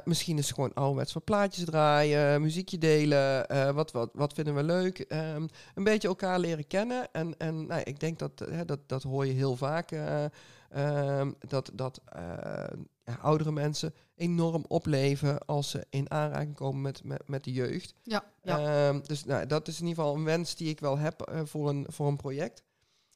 [0.03, 3.45] Misschien is het gewoon ouderwets wat plaatjes draaien, muziekje delen.
[3.75, 4.99] wat, wat, wat vinden we leuk?
[4.99, 7.07] Ehm, een beetje elkaar leren kennen.
[7.11, 9.91] En, en nou, ik denk dat, eh, dat dat hoor je heel vaak.
[10.75, 12.21] Eh, ehm, dat dat eh,
[13.03, 17.93] ja, oudere mensen enorm opleven als ze in aanraking komen met, met, met de jeugd.
[18.03, 18.87] ja, ja.
[18.87, 21.39] Ehm, dus nou, dat is in ieder geval een wens die ik wel heb eh,
[21.43, 22.63] voor, een, voor een project.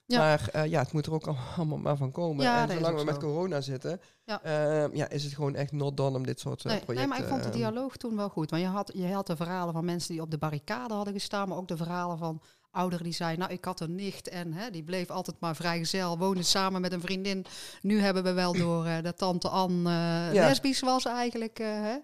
[0.06, 0.20] Ja.
[0.20, 2.44] Maar eh, ja, het moet er ook al- allemaal maar van komen.
[2.46, 3.20] Ja, en zolang we met zo.
[3.22, 4.44] corona zitten, Ja.
[4.44, 6.96] ehm, ja, is het gewoon echt not done om dit soort Nee, projecten...
[6.96, 8.50] nee, maar ik vond de dialoog toen wel goed.
[8.50, 11.48] Want je had, je had de verhalen van mensen die op de barricade hadden gestaan,
[11.48, 14.70] maar ook de verhalen van ouderen die zeiden, nou, ik had een nicht en hè,
[14.72, 17.46] die bleef altijd maar vrijgezel, woonde samen met een vriendin.
[17.82, 20.48] Nu hebben we wel door eh, dat tante Anne eh Ja.
[20.48, 21.60] lesbisch was eigenlijk.
[21.60, 21.98] eh, hè.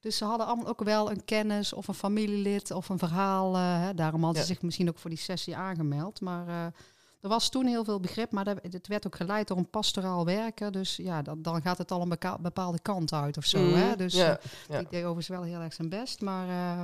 [0.00, 3.54] Dus ze hadden allemaal ook wel een kennis of een familielid of een verhaal.
[3.56, 3.94] hè.
[3.94, 6.20] Daarom hadden ze zich misschien ook voor die sessie aangemeld.
[6.20, 6.48] Maar
[7.20, 10.24] er was toen heel veel begrip, maar dat, het werd ook geleid door een pastoraal
[10.24, 10.72] werker.
[10.72, 13.58] Dus ja, dan, dan gaat het al een bepaalde kant uit of zo.
[13.74, 13.96] Hè?
[13.96, 14.78] Dus ja, eh, ja.
[14.78, 16.82] die deed overigens wel heel erg zijn best, maar eh,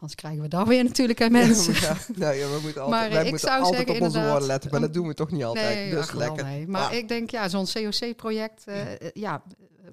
[0.00, 1.74] anders krijgen we daar weer natuurlijk aan mensen.
[1.74, 4.22] Ja, maar ja, we moeten altijd, Maar, wij ik moeten zou altijd zeggen op onze
[4.28, 5.74] woorden letten, maar dat doen we toch niet altijd.
[5.74, 6.44] nee, dus ach, lekker.
[6.44, 6.66] nee.
[6.68, 6.92] Maar Ah.
[6.92, 9.42] ik denk, ja, zo'n COC-project, eh, eh, ja,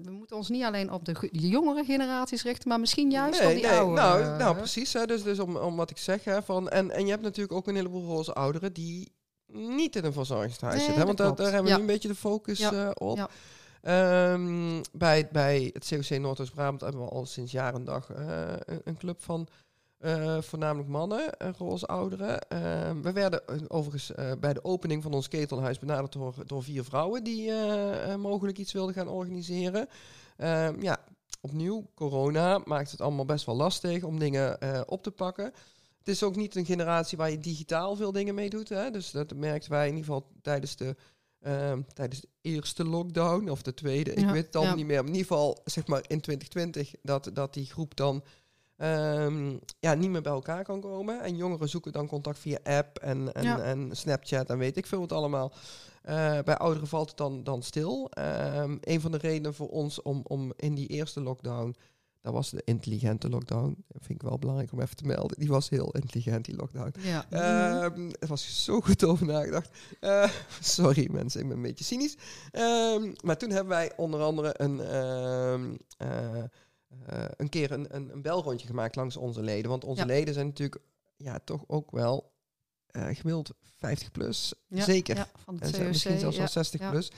[0.04, 3.42] we moeten ons niet alleen op de, ge- de jongere generaties richten, maar misschien juist
[3.46, 4.02] op die nee, oude.
[4.02, 4.94] nou, nou, precies.
[4.94, 6.24] Hè, dus dus om, om wat ik zeg.
[6.24, 9.12] Hè, van, en, en je hebt natuurlijk ook een heleboel roze ouderen die
[9.54, 11.06] niet in een verzorgingshuis Nee, zitten.
[11.06, 11.76] Want daar, hebben we Ja.
[11.76, 13.18] nu een beetje de focus Ja, eh, op.
[13.18, 13.28] ja.
[13.82, 18.98] Ehm, bij, bij het COC Noordoost-Brabant hebben we al sinds jaar en dag een, een
[18.98, 19.48] club van
[20.04, 22.42] eh, voornamelijk mannen, eh, roze ouderen.
[22.42, 26.84] Ehm, we werden eh, overigens bij de opening van ons ketelhuis benaderd door, door vier
[26.84, 27.52] vrouwen die
[28.18, 29.88] mogelijk iets wilden gaan organiseren.
[30.38, 31.00] Ehm, ja,
[31.42, 34.58] opnieuw, corona maakt het allemaal best wel lastig om dingen
[34.90, 35.46] op te pakken.
[35.98, 38.70] Het is ook niet een generatie waar je digitaal veel dingen mee doet.
[38.70, 38.92] Hè?
[38.92, 40.96] Dus dat merkten wij in ieder geval tijdens de,
[41.40, 44.14] ehm, tijdens de eerste lockdown of de tweede.
[44.14, 44.76] Ik weet het al ja.
[44.76, 45.00] niet meer.
[45.00, 48.24] In ieder geval, zeg maar in 2020, dat, dat die groep dan
[48.84, 51.22] ehm, ja, niet meer bij elkaar kan komen.
[51.22, 53.60] En jongeren zoeken dan contact via app en, en, Ja.
[53.60, 55.52] en Snapchat en weet ik veel wat allemaal.
[56.02, 58.10] Eh, bij ouderen valt het dan, dan stil.
[58.10, 61.76] Ehm, een van de redenen voor ons om, om in die eerste lockdown,
[62.22, 65.40] dat was de intelligente lockdown, dat vind ik wel belangrijk om even te melden.
[65.40, 66.94] Die was heel intelligent, die lockdown.
[67.00, 67.26] Ja.
[67.30, 69.70] Ehm er was zo goed over nagedacht.
[70.00, 70.30] Eh,
[70.62, 72.16] sorry mensen, ik ben een beetje cynisch.
[73.24, 74.80] Maar toen hebben wij onder andere een,
[75.98, 76.44] eh,
[77.06, 79.70] eh, een keer een, een, een belrondje gemaakt langs onze leden.
[79.70, 80.08] Want onze Ja.
[80.08, 80.82] leden zijn natuurlijk
[81.18, 82.32] ja, toch ook wel
[82.88, 84.54] eh, gemiddeld 50 plus.
[84.68, 85.16] Ja, Zeker.
[85.16, 85.88] ja, van het COC.
[85.88, 86.52] misschien zelfs wel ja.
[86.52, 86.90] 60 ja.
[86.90, 87.12] plus.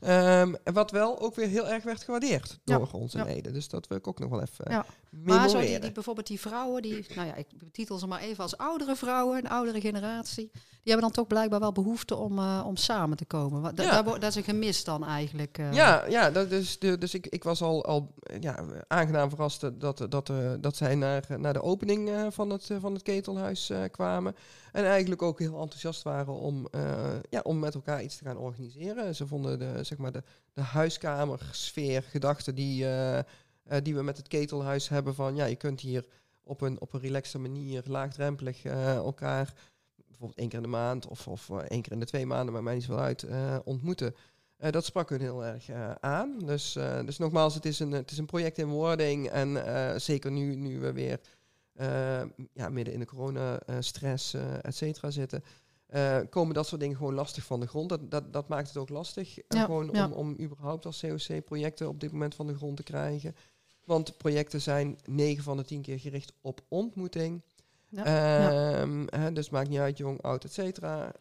[0.00, 3.24] En wat wel ook weer heel erg werd gewaardeerd Ja, door onze ja.
[3.24, 3.52] leden.
[3.52, 4.86] Dus dat wil ik ook nog wel even Ja.
[5.10, 8.20] uh, Maar zo die, die, bijvoorbeeld die vrouwen, die, nou ja, ik betitel ze maar
[8.20, 12.38] even als oudere vrouwen, een oudere generatie, die hebben dan toch blijkbaar wel behoefte om,
[12.38, 13.60] eh, om samen te komen.
[13.62, 14.02] Wat- da- Ja.
[14.02, 15.58] daar dat is een gemis dan eigenlijk.
[15.58, 15.72] eh.
[15.72, 20.06] Ja, ja dat de, dus ik, ik was al, al eh, ja, aangenaam verrast dat,
[20.10, 23.70] dat, eh, dat zij naar, naar de opening eh, van, het, eh, van het ketelhuis
[23.70, 24.34] eh, kwamen.
[24.72, 26.80] En eigenlijk ook heel enthousiast waren om, eh,
[27.30, 29.14] ja, om met elkaar iets te gaan organiseren.
[29.14, 30.22] Ze vonden de, zeg maar de,
[30.52, 33.24] de huiskamersfeer, gedachten die, eh, eh,
[33.82, 36.06] die we met het ketelhuis hebben van ja, je kunt hier
[36.42, 39.54] op een, op een relaxte manier, laagdrempelig eh, elkaar
[40.06, 42.62] bijvoorbeeld één keer in de maand of, of één keer in de twee maanden, maar
[42.62, 43.26] mij niet zoveel uit,
[43.64, 44.14] ontmoeten.
[44.56, 45.70] Dat sprak hun heel erg
[46.00, 46.38] aan.
[46.38, 46.72] Dus,
[47.04, 49.28] dus nogmaals, het is, een, het is een project in wording.
[49.28, 51.20] En zeker nu, nu we weer
[52.52, 55.42] ja, midden in de coronastress, et cetera, zitten.
[55.88, 57.88] Eh, komen dat soort dingen gewoon lastig van de grond.
[57.88, 59.38] Dat, dat, dat maakt het ook lastig.
[59.48, 60.04] Ja, gewoon ja.
[60.04, 63.36] Om, om überhaupt als COC projecten op dit moment van de grond te krijgen.
[63.84, 67.42] Want projecten zijn 9 van de 10 keer gericht op ontmoeting.
[67.88, 68.04] Ja.
[68.04, 71.12] Ehm, hè, dus maakt niet uit, jong, oud, et cetera.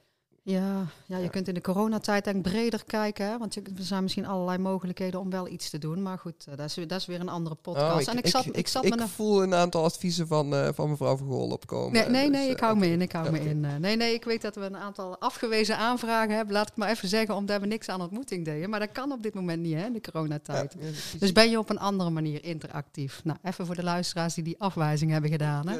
[0.49, 1.29] Ja, ja, je Ja.
[1.29, 3.25] kunt in de coronatijd denk ik breder kijken.
[3.25, 3.37] Hè?
[3.37, 6.01] Want er zijn misschien allerlei mogelijkheden om wel iets te doen.
[6.01, 7.95] Maar goed, eh, dat, is, weer- dat is weer een andere podcast.
[7.95, 9.07] Oh, ik, en ik zat, ik, zat ik een...
[9.07, 11.91] voel een aantal adviezen van, eh, van mevrouw Vergool opkomen.
[11.93, 13.01] Nee, nee, Dus, nee, eh, ik hou me in.
[13.01, 13.65] Ik hou me in.
[13.65, 16.53] Eh, Nee, nee, ik weet dat we een aantal afgewezen aanvragen hebben.
[16.53, 18.69] Laat ik maar even zeggen, omdat we niks aan ontmoeting deden.
[18.69, 20.75] Maar dat kan op dit moment niet, hè, in de coronatijd.
[20.79, 20.87] ja.
[21.19, 23.21] Dus ben je op een andere manier interactief?
[23.23, 25.67] Nou, even voor de luisteraars die die afwijzing hebben gedaan.
[25.67, 25.77] Hè?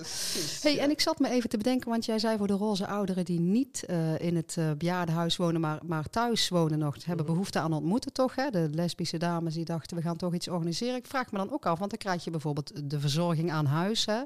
[0.61, 3.25] Hey, en ik zat me even te bedenken, want jij zei voor de roze ouderen
[3.25, 7.33] die niet eh, in het eh bejaardenhuis wonen, maar, maar thuis wonen nog, hebben Mhm.
[7.33, 8.35] behoefte aan ontmoeten toch?
[8.35, 8.49] Hè?
[8.49, 10.95] De lesbische dames die dachten, we gaan toch iets organiseren.
[10.95, 14.05] Ik vraag me dan ook af, want dan krijg je bijvoorbeeld de verzorging aan huis.
[14.05, 14.21] Hè?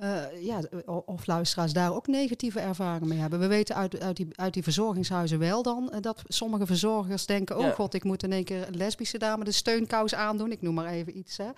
[0.00, 0.60] Eh, ja,
[1.04, 3.38] of luisteraars daar ook negatieve ervaringen mee hebben.
[3.38, 7.56] We weten uit, uit, die, uit die verzorgingshuizen wel dan eh, dat sommige verzorgers denken:
[7.58, 7.70] oh Ja.
[7.70, 10.50] god, ik moet in één keer een lesbische dame de steunkous aandoen.
[10.52, 11.36] Ik noem maar even iets.
[11.36, 11.48] Hè.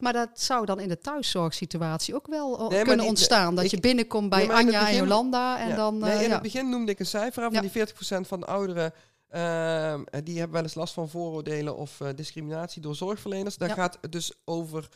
[0.00, 3.54] Maar dat zou dan in de thuiszorgsituatie ook wel eh, kunnen die- ontstaan.
[3.54, 5.76] Dat ik- je binnenkomt bij Nee, Anja en Jolanda en Ja.
[5.76, 5.98] dan.
[5.98, 6.32] nee, in ja.
[6.32, 7.60] het begin noemde ik een cijfer Ja.
[7.60, 8.92] die 40% van de ouderen.
[9.28, 13.56] ehm, die hebben wel eens last van vooroordelen of discriminatie door zorgverleners.
[13.56, 14.88] Daar gaat het dus over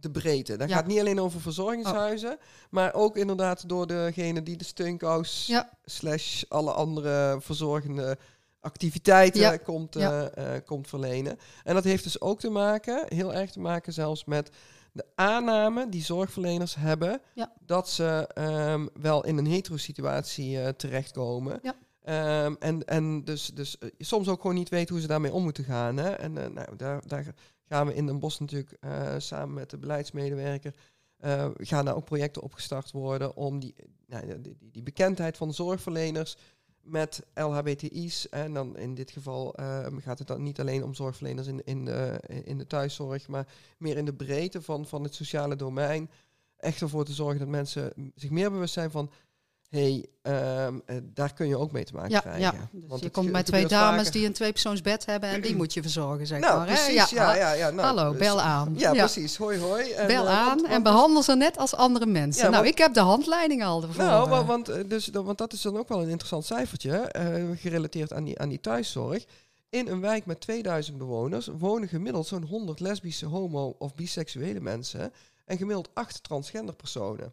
[0.00, 0.56] de breedte.
[0.56, 0.76] Dat Ja.
[0.76, 2.38] gaat niet alleen over verzorgingshuizen,
[2.70, 5.70] maar ook inderdaad door degene die de steunkous Ja.
[5.84, 8.18] slash alle andere verzorgende
[8.60, 9.56] activiteiten Ja.
[9.56, 11.38] komt, eh, eh, komt verlenen.
[11.64, 14.50] En dat heeft dus ook te maken, heel erg te maken zelfs met
[14.92, 17.20] de aanname die zorgverleners hebben
[17.60, 21.60] dat ze ehm, wel in een hetero-situatie eh, terechtkomen.
[22.02, 25.64] Ehm, en, en dus, dus soms ook gewoon niet weten hoe ze daarmee om moeten
[25.64, 25.96] gaan.
[25.96, 26.10] Hè?
[26.10, 27.34] En nou, daar, daar
[27.68, 30.74] gaan we in Den Bosch natuurlijk eh, samen met de beleidsmedewerker...
[31.16, 33.74] eh, gaan daar ook projecten opgestart worden om die,
[34.06, 36.36] nou, die, die, bekendheid van zorgverleners
[36.80, 38.28] met LHBTI's.
[38.28, 41.84] En dan in dit geval eh, gaat het dan niet alleen om zorgverleners in, in,
[41.84, 46.10] de, in de thuiszorg, maar meer in de breedte van, van het sociale domein.
[46.56, 49.10] Echt ervoor te zorgen dat mensen zich meer bewust zijn van.
[49.68, 52.40] Hey, ehm, eh, daar kun je ook mee te maken Ja, krijgen.
[52.40, 52.68] ja.
[52.72, 54.12] Dus Want je komt bij twee dames vaker.
[54.12, 56.66] die een tweepersoonsbed hebben en die moet je verzorgen, zeg Nou, maar.
[56.68, 56.72] hè?
[56.74, 57.10] precies.
[57.10, 58.74] Ja, ja, ja, nou, Hallo, dus- bel aan.
[58.76, 59.36] Ja, precies.
[59.36, 59.90] Hoi, hoi.
[59.90, 62.42] En, Bel eh, aan want- en behandel ze net als andere mensen.
[62.42, 64.04] Nou, want- ik heb de handleiding al ervoor.
[64.04, 64.30] Nou, eh.
[64.30, 67.10] wa- want, dus, want dat is dan ook wel een interessant cijfertje,
[67.60, 69.24] gerelateerd aan die, aan die thuiszorg.
[69.70, 75.12] In een wijk met 2000 bewoners wonen gemiddeld zo'n 100 lesbische, homo- of biseksuele mensen
[75.44, 77.32] en gemiddeld 8 transgender personen.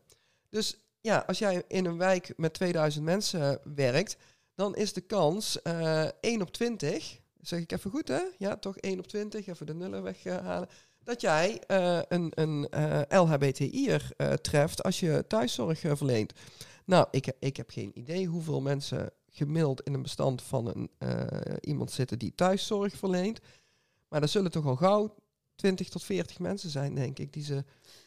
[0.49, 4.17] Dus ja, als jij in een wijk met 2000 mensen werkt,
[4.55, 8.21] dan is de kans uh, 1 op 20, zeg ik even goed hè?
[8.37, 10.69] Ja, toch 1 op 20, even de nullen weghalen.
[11.03, 16.33] dat jij uh, een, een uh, LHBTI'er treft als je thuiszorg verleent.
[16.85, 20.89] Nou, ik, ik heb geen idee hoeveel mensen gemiddeld in een bestand van een,
[21.61, 23.39] iemand zitten die thuiszorg verleent.
[24.07, 25.15] Maar er zullen toch al gauw
[25.55, 27.63] 20 tot 40 mensen zijn, denk ik, die ze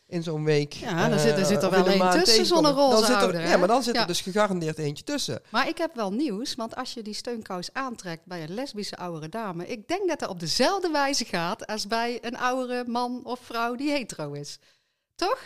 [0.08, 0.72] in zo'n week.
[0.72, 3.48] Ja, dan zit, er zit er wel één tussen, zo'n roze ouder.
[3.48, 5.42] Ja, maar dan zit er dus gegarandeerd eentje tussen.
[5.50, 9.28] Maar ik heb wel nieuws, want als je die steunkous aantrekt bij een lesbische oudere
[9.28, 13.40] dame, ik denk dat dat op dezelfde wijze gaat als bij een oudere man of
[13.42, 14.58] vrouw die hetero is.
[15.14, 15.38] Toch?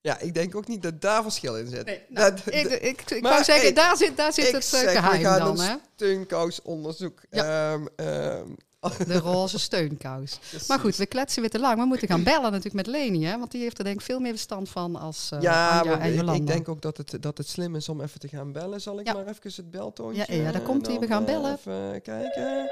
[0.00, 1.84] Ja, ik denk ook niet dat daar verschil in zit.
[1.84, 5.24] Nee, nou, ik, ik, ik wou zeggen, daar zit, daar zit het uh, geheim we
[5.24, 5.60] gaan dan.
[5.60, 7.20] Een steunkous-onderzoek.
[7.30, 7.72] Ja.
[7.72, 8.56] Um, um,
[9.06, 10.38] de roze steunkous.
[10.68, 11.78] Maar goed, we kletsen weer te lang.
[11.78, 13.38] We moeten gaan bellen natuurlijk met Leni, hè?
[13.38, 16.14] want die heeft er denk ik veel meer verstand van als uh, ja, Anja en
[16.14, 16.32] Jolanda.
[16.32, 18.80] ik denk ook dat het, dat het slim is om even te gaan bellen.
[18.80, 20.24] Zal ik maar even het beltoontje...
[20.28, 20.98] Ja, ja daar komt hij.
[20.98, 21.52] We gaan bellen.
[21.52, 22.70] Even kijken.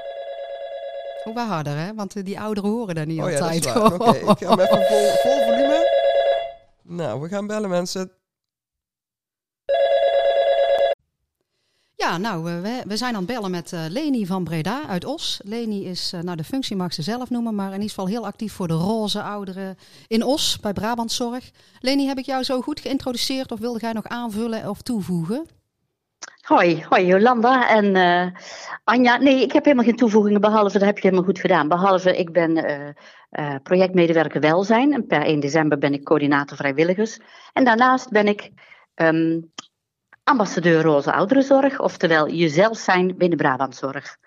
[1.23, 1.93] Hoe wat harder, hè?
[1.93, 3.63] Want die ouderen horen daar niet oh, altijd.
[3.63, 5.89] Ja, Oké, okay, ik ga hem even vol, vol volume.
[6.81, 8.11] Nou, we gaan bellen mensen.
[11.97, 15.41] Ja, nou, we, we zijn aan het bellen met uh, Leni van Breda uit Os.
[15.43, 18.53] Leni is, nou de functie mag ze zelf noemen, maar in ieder geval heel actief
[18.53, 19.77] voor de roze ouderen
[20.07, 21.51] in Os bij Brabantzorg.
[21.79, 25.45] Leni, heb ik jou zo goed geïntroduceerd of wilde jij nog aanvullen of toevoegen?
[26.41, 27.95] Hoi, hoi Jolanda en
[28.83, 29.17] Anja.
[29.17, 31.67] Nee, ik heb helemaal geen toevoegingen, behalve, dat heb je helemaal goed gedaan.
[31.67, 32.63] Behalve, ik ben
[33.63, 37.19] projectmedewerker welzijn en per 1 december ben ik coördinator vrijwilligers.
[37.53, 38.51] En daarnaast ben ik
[38.95, 39.51] um,
[40.25, 44.17] ambassadeur roze ouderenzorg, oftewel jezelf zijn binnen Brabantzorg.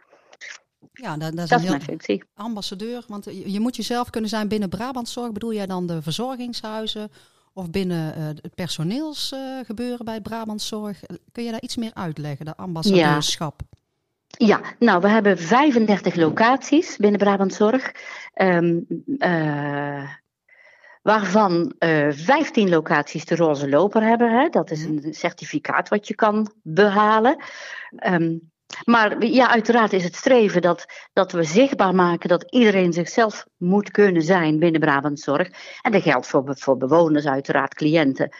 [0.92, 2.24] Ja, dat, dat is, dat een is mijn functie.
[2.34, 5.32] Ambassadeur, want je, je, moet jezelf kunnen zijn binnen Brabantzorg.
[5.32, 7.10] Bedoel jij dan de verzorgingshuizen
[7.52, 11.00] of binnen uh, het personeelsgebeuren uh, bij Brabantzorg?
[11.32, 13.60] Kun je daar iets meer uitleggen, dat ambassadeurschap?
[13.70, 13.76] Ja.
[14.30, 17.92] Ja, nou, we hebben 35 locaties binnen Brabantzorg.
[18.34, 20.10] Um, uh,
[21.08, 24.30] waarvan uh, 15 locaties de roze loper hebben.
[24.30, 24.48] Hè?
[24.48, 27.36] Dat is een certificaat wat je kan behalen.
[28.06, 28.50] Um,
[28.84, 33.90] maar ja, uiteraard is het streven dat, dat we zichtbaar maken dat iedereen zichzelf moet
[33.90, 35.50] kunnen zijn binnen Brabantzorg.
[35.82, 38.36] En dat geldt voor, voor bewoners, uiteraard cliënten.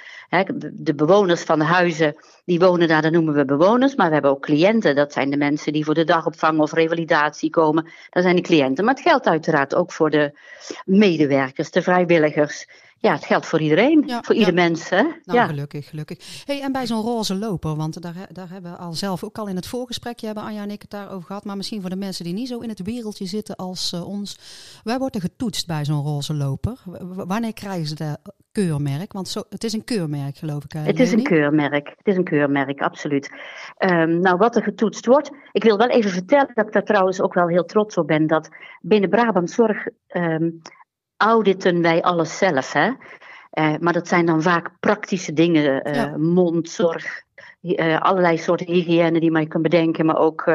[0.73, 3.95] De bewoners van de huizen, die wonen daar, dat noemen we bewoners.
[3.95, 7.51] Maar we hebben ook cliënten, dat zijn de mensen die voor de dagopvang of revalidatie
[7.51, 7.91] komen.
[8.11, 8.85] Dat zijn de cliënten.
[8.85, 10.39] Maar het geldt uiteraard ook voor de
[10.85, 12.67] medewerkers, de vrijwilligers.
[13.01, 14.41] Ja, het geldt voor iedereen, ja, voor ja.
[14.41, 14.89] ieder mens.
[14.89, 15.03] Hè?
[15.03, 15.47] Nou, ja.
[15.47, 16.43] gelukkig, gelukkig.
[16.45, 19.49] Hey, en bij zo'n roze loper, want daar, daar hebben we al zelf ook al
[19.49, 21.45] in het voorgesprekje hebben Anja en ik het daarover gehad.
[21.45, 24.39] Maar misschien voor de mensen die niet zo in het wereldje zitten als uh, ons.
[24.85, 26.79] Wij worden getoetst bij zo'n roze loper.
[26.85, 28.19] W wanneer krijgen ze dat
[28.53, 29.13] keurmerk?
[29.13, 30.73] Want zo, het is een keurmerk, geloof ik.
[30.73, 33.31] Het is een keurmerk, het is een keurmerk, absoluut.
[33.79, 35.31] Um, nou, wat er getoetst wordt.
[35.53, 38.27] Ik wil wel even vertellen dat ik daar trouwens ook wel heel trots op ben.
[38.27, 38.49] Dat
[38.81, 40.61] binnen Brabant Zorg um,
[41.19, 42.73] auditen wij alles zelf.
[42.73, 42.91] Hè?
[43.53, 45.89] Uh, maar dat zijn dan vaak praktische dingen.
[45.89, 46.17] Uh, ja.
[46.17, 47.23] Mondzorg,
[47.63, 50.07] uh, allerlei soorten hygiëne die je kan bedenken.
[50.07, 50.51] Maar ook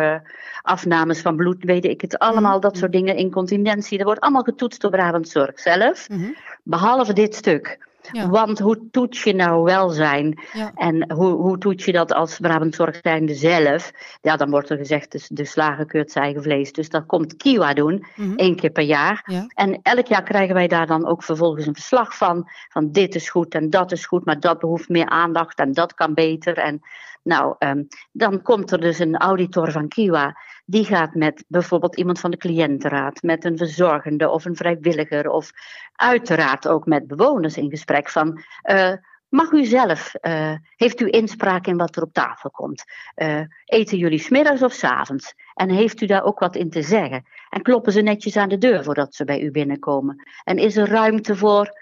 [0.61, 2.59] afnames van bloed, weet ik het allemaal.
[2.59, 3.97] Dat soort dingen, incontinentie.
[3.97, 6.09] Dat wordt allemaal getoetst door Brabant Zorg zelf.
[6.09, 6.35] Mm -hmm.
[6.63, 7.91] Behalve dit stuk.
[8.11, 8.29] Ja.
[8.29, 10.39] Want hoe toets je nou welzijn?
[10.53, 10.71] Ja.
[10.75, 13.91] En hoe, hoe toets je dat als Brabant Zorgzijnde zelf?
[14.21, 16.71] Ja, dan wordt er gezegd, de, de slager keurt zijn eigen vlees.
[16.71, 18.37] Dus dat komt Kiwa doen, mm-hmm.
[18.37, 19.23] één keer per jaar.
[19.25, 19.45] Ja.
[19.47, 22.49] En elk jaar krijgen wij daar dan ook vervolgens een verslag van.
[22.69, 25.93] Van dit is goed en dat is goed, maar dat behoeft meer aandacht en dat
[25.93, 26.57] kan beter.
[26.57, 26.81] En
[27.23, 30.37] nou, um, dan komt er dus een auditor van Kiwa.
[30.65, 35.51] Die gaat met bijvoorbeeld iemand van de cliëntenraad, met een verzorgende of een vrijwilliger, of
[35.93, 38.43] uiteraard ook met bewoners in gesprek van.
[38.71, 38.93] Uh,
[39.33, 42.83] Mag u zelf, uh, heeft u inspraak in wat er op tafel komt?
[43.15, 45.33] Uh, eten jullie smiddags of s avonds?
[45.53, 47.25] En heeft u daar ook wat in te zeggen?
[47.49, 50.23] En kloppen ze netjes aan de deur voordat ze bij u binnenkomen?
[50.43, 51.79] En is er ruimte voor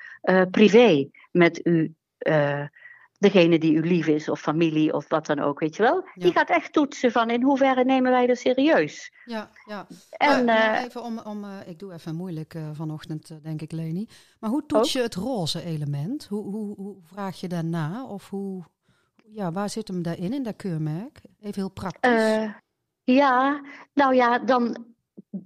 [0.51, 1.93] privé met u,
[3.21, 6.03] degene die u lief is, of familie, of wat dan ook, weet je wel?
[6.13, 6.23] Ja.
[6.23, 9.11] Die gaat echt toetsen van in hoeverre nemen wij dat serieus?
[9.25, 9.87] Ja, ja.
[10.09, 14.07] En, maar even om, om ik doe even moeilijk vanochtend, denk ik, Leni.
[14.39, 14.93] Maar hoe toets ook?
[14.93, 16.25] je het roze element?
[16.25, 18.05] Hoe, hoe, hoe vraag je daarna?
[18.05, 18.63] Of hoe,
[19.25, 21.21] ja, waar zit hem daarin, in dat keurmerk?
[21.39, 22.49] Even heel praktisch.
[23.03, 23.61] Ja,
[23.93, 24.85] nou ja, dan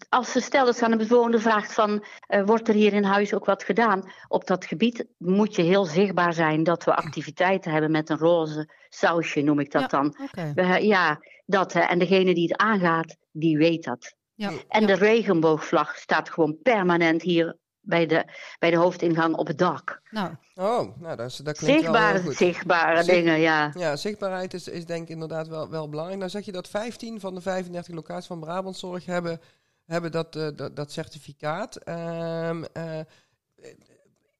[0.09, 3.03] als ze stel dat ze aan een bewoner vraagt van uh, wordt er hier in
[3.03, 7.71] huis ook wat gedaan op dat gebied, moet je heel zichtbaar zijn dat we activiteiten
[7.71, 10.15] hebben met een roze sausje, noem ik dat ja, dan.
[10.23, 10.53] Okay.
[10.53, 11.79] We, ja, dat hè.
[11.79, 14.15] En degene die het aangaat, die weet dat.
[14.33, 14.51] Ja.
[14.67, 18.25] En de regenboogvlag staat gewoon permanent hier bij de,
[18.59, 20.01] bij de hoofdingang op het dak.
[20.09, 20.35] Nou.
[20.55, 22.35] Oh, nou, dat, is, dat klinkt zichtbare, wel goed.
[22.35, 23.71] Zichtbare dingen, ja.
[23.73, 26.19] Ja, zichtbaarheid is, is denk ik inderdaad wel, wel belangrijk.
[26.19, 29.39] Nou zeg je dat 15 van de 35 locaties van Brabantzorg hebben,
[29.85, 31.89] hebben dat, uh, dat, dat, certificaat.
[31.89, 32.99] Um, uh,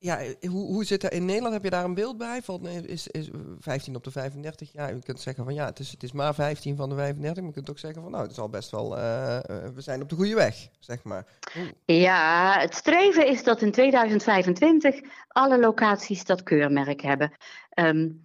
[0.06, 1.54] ja, hoe, hoe zit dat in Nederland?
[1.54, 2.42] Heb je daar een beeld bij?
[2.86, 3.30] Is, is
[3.60, 4.72] 15 op de 35?
[4.72, 7.36] Ja, je kunt zeggen van ja, het is, het is maar 15 van de 35.
[7.36, 9.40] Maar je kunt ook zeggen van nou, het is al best wel, uh,
[9.74, 11.26] we zijn op de goede weg, zeg maar.
[11.86, 17.32] Ja, het streven is dat in 2025 alle locaties dat keurmerk hebben.
[17.74, 18.25] Um,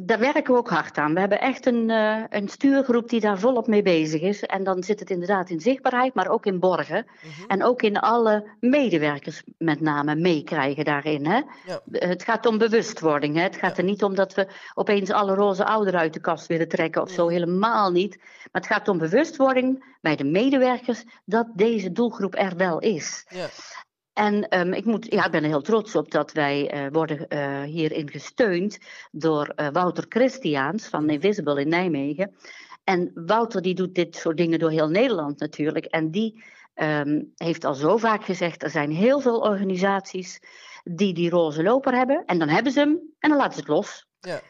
[0.00, 1.14] daar werken we ook hard aan.
[1.14, 4.42] We hebben echt een, uh, een stuurgroep die daar volop mee bezig is.
[4.42, 7.06] En dan zit het inderdaad in zichtbaarheid, maar ook in borgen.
[7.06, 7.50] Mhm.
[7.50, 11.26] En ook in alle medewerkers met name meekrijgen daarin.
[11.26, 11.40] Hè?
[11.66, 11.80] Ja.
[11.90, 13.36] Het gaat om bewustwording.
[13.36, 13.42] Hè?
[13.42, 16.68] Het gaat er niet om dat we opeens alle roze ouderen uit de kast willen
[16.68, 17.28] trekken of zo.
[17.28, 18.16] Helemaal niet.
[18.16, 23.26] Maar het gaat om bewustwording bij de medewerkers dat deze doelgroep er wel is.
[24.18, 27.26] En um, ik, moet, ja, ik ben er heel trots op dat wij uh, worden
[27.28, 28.78] uh, hierin gesteund
[29.10, 32.34] door uh, Wouter Christiaans van Invisible in Nijmegen.
[32.84, 35.84] En Wouter die doet dit soort dingen door heel Nederland natuurlijk.
[35.84, 40.40] En die um, heeft al zo vaak gezegd, er zijn heel veel organisaties
[40.84, 42.22] die die roze loper hebben.
[42.26, 44.06] En dan hebben ze hem en dan laten ze het los.
[44.20, 44.40] Ja.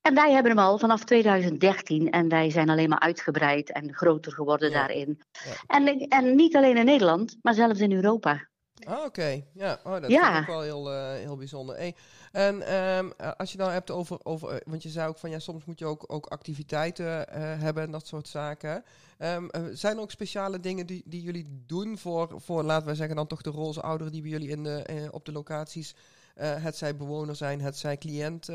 [0.00, 4.32] En wij hebben hem al vanaf 2013 en wij zijn alleen maar uitgebreid en groter
[4.32, 5.22] geworden daarin.
[5.32, 5.76] Ja.
[5.76, 8.48] En, en niet alleen in Nederland, maar zelfs in Europa.
[8.84, 9.42] Ah, oké.
[9.52, 10.32] Ja, oh, dat ja.
[10.32, 11.76] vind ik wel heel, uh, heel bijzonder.
[11.76, 11.94] Hey,
[12.32, 15.38] en um, als je dan hebt over, over, eh, want je zei ook van ja,
[15.38, 18.84] soms moet je ook, ook activiteiten uh, hebben en dat soort zaken.
[19.18, 23.16] Um, zijn er ook speciale dingen die, die jullie doen voor, voor, laten we zeggen,
[23.16, 25.94] dan toch de roze ouderen die bij jullie in de, op de locaties,
[26.36, 28.48] het zij bewoner zijn, het zij cliënt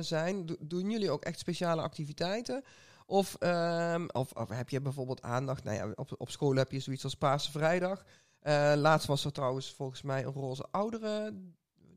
[0.00, 0.46] zijn?
[0.46, 2.64] Do doen jullie ook echt speciale activiteiten?
[3.06, 6.80] Of, um, of, of, heb je bijvoorbeeld aandacht, nou ja, op, op school heb je
[6.80, 8.04] zoiets als Paarse Vrijdag.
[8.46, 11.34] Uh, laatst was er trouwens volgens mij een roze oudere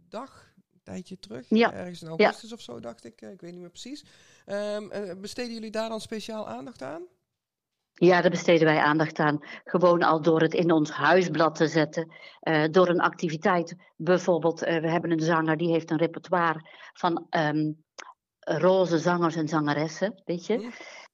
[0.10, 1.45] dag, een tijdje terug.
[1.49, 1.73] Ja.
[1.73, 3.21] Ergens in augustus of zo, dacht ik.
[3.21, 4.06] Ik weet niet meer precies.
[4.45, 4.89] Um,
[5.21, 7.01] besteden jullie daar dan speciaal aandacht aan?
[7.93, 9.39] Ja, daar besteden wij aandacht aan.
[9.63, 12.12] Gewoon al door het in ons huisblad te zetten.
[12.41, 13.75] Uh, door een activiteit.
[13.95, 17.84] Bijvoorbeeld, uh, we hebben een zanger die heeft een repertoire van um,
[18.39, 20.71] roze zangers en zangeressen, weet je.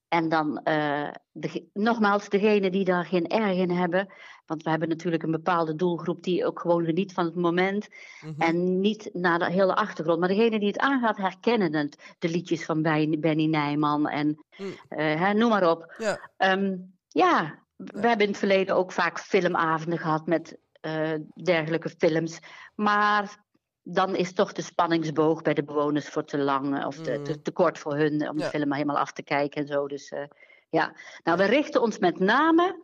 [0.08, 4.14] En dan, uh, de, nogmaals, degene die daar geen erg in hebben.
[4.50, 7.88] Want we hebben natuurlijk een bepaalde doelgroep die ook gewoon geniet van het moment.
[8.22, 8.42] Mhm.
[8.42, 10.20] En niet naar de hele achtergrond.
[10.20, 12.16] Maar degene die het aangaat, herkennen het.
[12.20, 14.66] De liedjes van Benny Nijman en mm.
[14.66, 15.94] uh, hè, noem maar op.
[15.98, 21.90] Ja, um, ja we hebben in het verleden ook vaak filmavonden gehad met uh, dergelijke
[21.90, 22.40] films.
[22.76, 23.48] Maar
[23.84, 27.32] dan is toch de spanningsboog bij de bewoners voor te lang eh, of te, te,
[27.32, 27.42] mm.
[27.42, 29.88] te kort voor hun om de film helemaal af te kijken en zo.
[29.88, 30.24] Dus uh,
[30.70, 32.80] ja, nou we richten ons met name,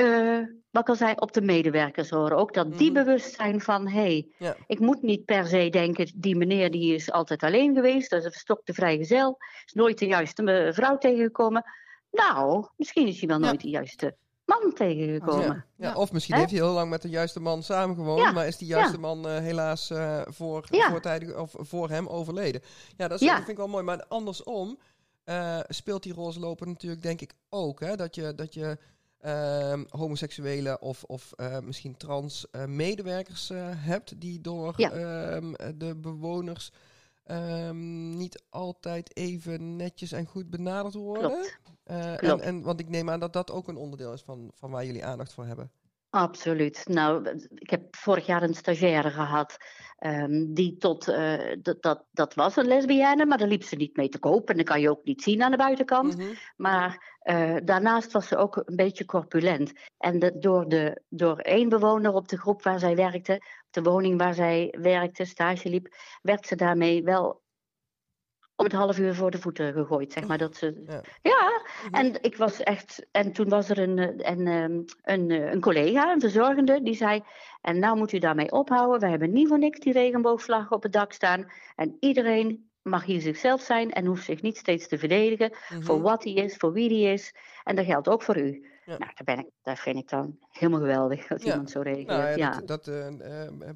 [0.00, 2.36] uh, wat ik al zei, op de medewerkers horen.
[2.36, 2.94] Ook dat die mm.
[2.94, 4.56] bewust zijn van, hé, hey, ja.
[4.66, 8.24] ik moet niet per se denken, die meneer die is altijd alleen geweest, dat is
[8.24, 11.64] een verstokte vrijgezel, is nooit de juiste vrouw tegengekomen.
[12.10, 15.64] Nou, misschien is hij wel nooit de juiste man tegengekomen.
[15.76, 18.68] Ja, Of misschien heeft hij heel lang met de juiste man samengewoond, maar is die
[18.68, 22.60] juiste man uh, helaas uh, voor, voortijdig, of voor hem overleden.
[22.96, 23.84] Ja, dat, is, dat vind ik wel mooi.
[23.84, 24.78] Maar andersom
[25.24, 27.80] uh, speelt die roze loper natuurlijk denk ik ook.
[27.80, 28.78] Hè, dat je, dat je
[29.88, 36.72] homoseksuele of, of misschien trans medewerkers hebt die door ehm, de bewoners
[37.30, 41.30] um, niet altijd even netjes en goed benaderd worden.
[41.30, 41.60] Klopt.
[41.90, 44.70] Uh, en, en, want ik neem aan dat dat ook een onderdeel is van, van
[44.70, 45.70] waar jullie aandacht voor hebben.
[46.10, 46.82] Absoluut.
[46.84, 49.56] Nou, ik heb vorig jaar een stagiaire gehad.
[50.00, 51.08] Um, die tot.
[51.08, 54.50] Uh, dat, dat, dat was een lesbienne, maar daar liep ze niet mee te koop.
[54.50, 56.16] En dat kan je ook niet zien aan de buitenkant.
[56.16, 56.34] Mm -hmm.
[56.56, 59.72] Maar uh, daarnaast was ze ook een beetje corpulent.
[59.98, 63.82] En de, door, de, door één bewoner op de groep waar zij werkte, op de
[63.82, 67.44] woning waar zij werkte, stage liep, werd ze daarmee wel
[68.56, 70.38] om het half uur voor de voeten gegooid, zeg maar.
[70.38, 71.02] Dat ze, ja.
[71.22, 71.62] ja.
[71.84, 71.94] Mhm.
[71.94, 73.06] en ik was echt...
[73.10, 73.98] En toen was er een,
[74.30, 77.22] een, een, een, een collega, een verzorgende, die zei...
[77.60, 79.00] En nou moet u daarmee ophouden.
[79.00, 81.52] We hebben niet voor niks die regenboogvlag op het dak staan.
[81.76, 85.50] En iedereen mag hier zichzelf zijn en hoeft zich niet steeds te verdedigen...
[85.50, 85.84] Mm -hmm.
[85.84, 87.34] voor wat hij is, voor wie hij is.
[87.64, 88.66] En dat geldt ook voor u.
[88.84, 88.98] Ja.
[88.98, 92.06] Nou, daar, ben ik, daar vind ik dan helemaal geweldig dat iemand zo reageert.
[92.06, 93.06] Nou, ja, Dat, dat uh,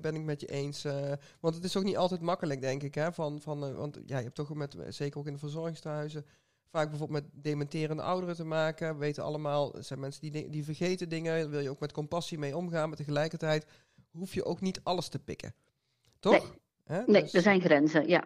[0.00, 0.84] ben ik met je eens.
[0.84, 2.94] Uh, want het is ook niet altijd makkelijk, denk ik.
[2.94, 3.12] Hè?
[3.12, 6.26] Van, van, uh, want ja, je hebt toch met, zeker ook in de verzorgingstehuizen,
[6.68, 8.92] vaak bijvoorbeeld met dementerende ouderen te maken.
[8.92, 11.40] We weten allemaal, er zijn mensen die, die vergeten dingen.
[11.40, 12.88] Daar wil je ook met compassie mee omgaan.
[12.88, 13.66] Maar tegelijkertijd
[14.10, 15.54] hoef je ook niet alles te pikken.
[16.18, 16.32] Toch?
[16.32, 16.52] Nee,
[16.84, 17.02] Hè?
[17.06, 17.34] nee dus...
[17.34, 18.24] er zijn grenzen, ja.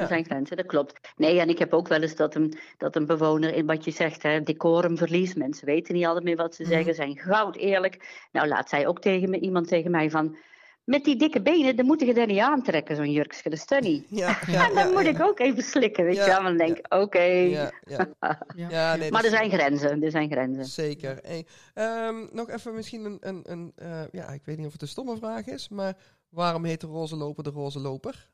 [0.00, 1.00] Er zijn grenzen, dat klopt.
[1.16, 3.90] Nee, en ik heb ook wel eens dat een, dat een bewoner in wat je
[3.90, 5.34] zegt, hè, decorumverlies.
[5.34, 6.70] Mensen weten niet altijd meer wat ze Mhm.
[6.72, 8.26] zeggen, zijn goud eerlijk.
[8.32, 10.36] Nou, laat zij ook tegen me, iemand tegen mij van.
[10.84, 13.50] Met die dikke benen, dan moet je dat niet aantrekken, zo'n jurkje.
[13.50, 14.06] Dat is niet.
[14.08, 16.42] Ja, en dan moet ik ook even slikken, weet Ja, je wel.
[16.42, 17.22] Dan denk ik, oké.
[17.22, 18.08] Ja, ja.
[18.56, 18.68] Ja.
[18.68, 20.64] ja nee, Maar er zijn grenzen, er zijn grenzen.
[20.64, 21.18] Zeker.
[21.22, 24.82] Hey, ehm, nog even misschien een, een, een eh, ja, ik weet niet of het
[24.82, 25.96] een stomme vraag is, maar
[26.28, 28.28] waarom heet de roze loper de roze loper?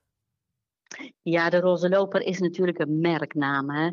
[1.22, 3.70] Ja, de Roze Loper is natuurlijk een merknaam.
[3.70, 3.90] Hè?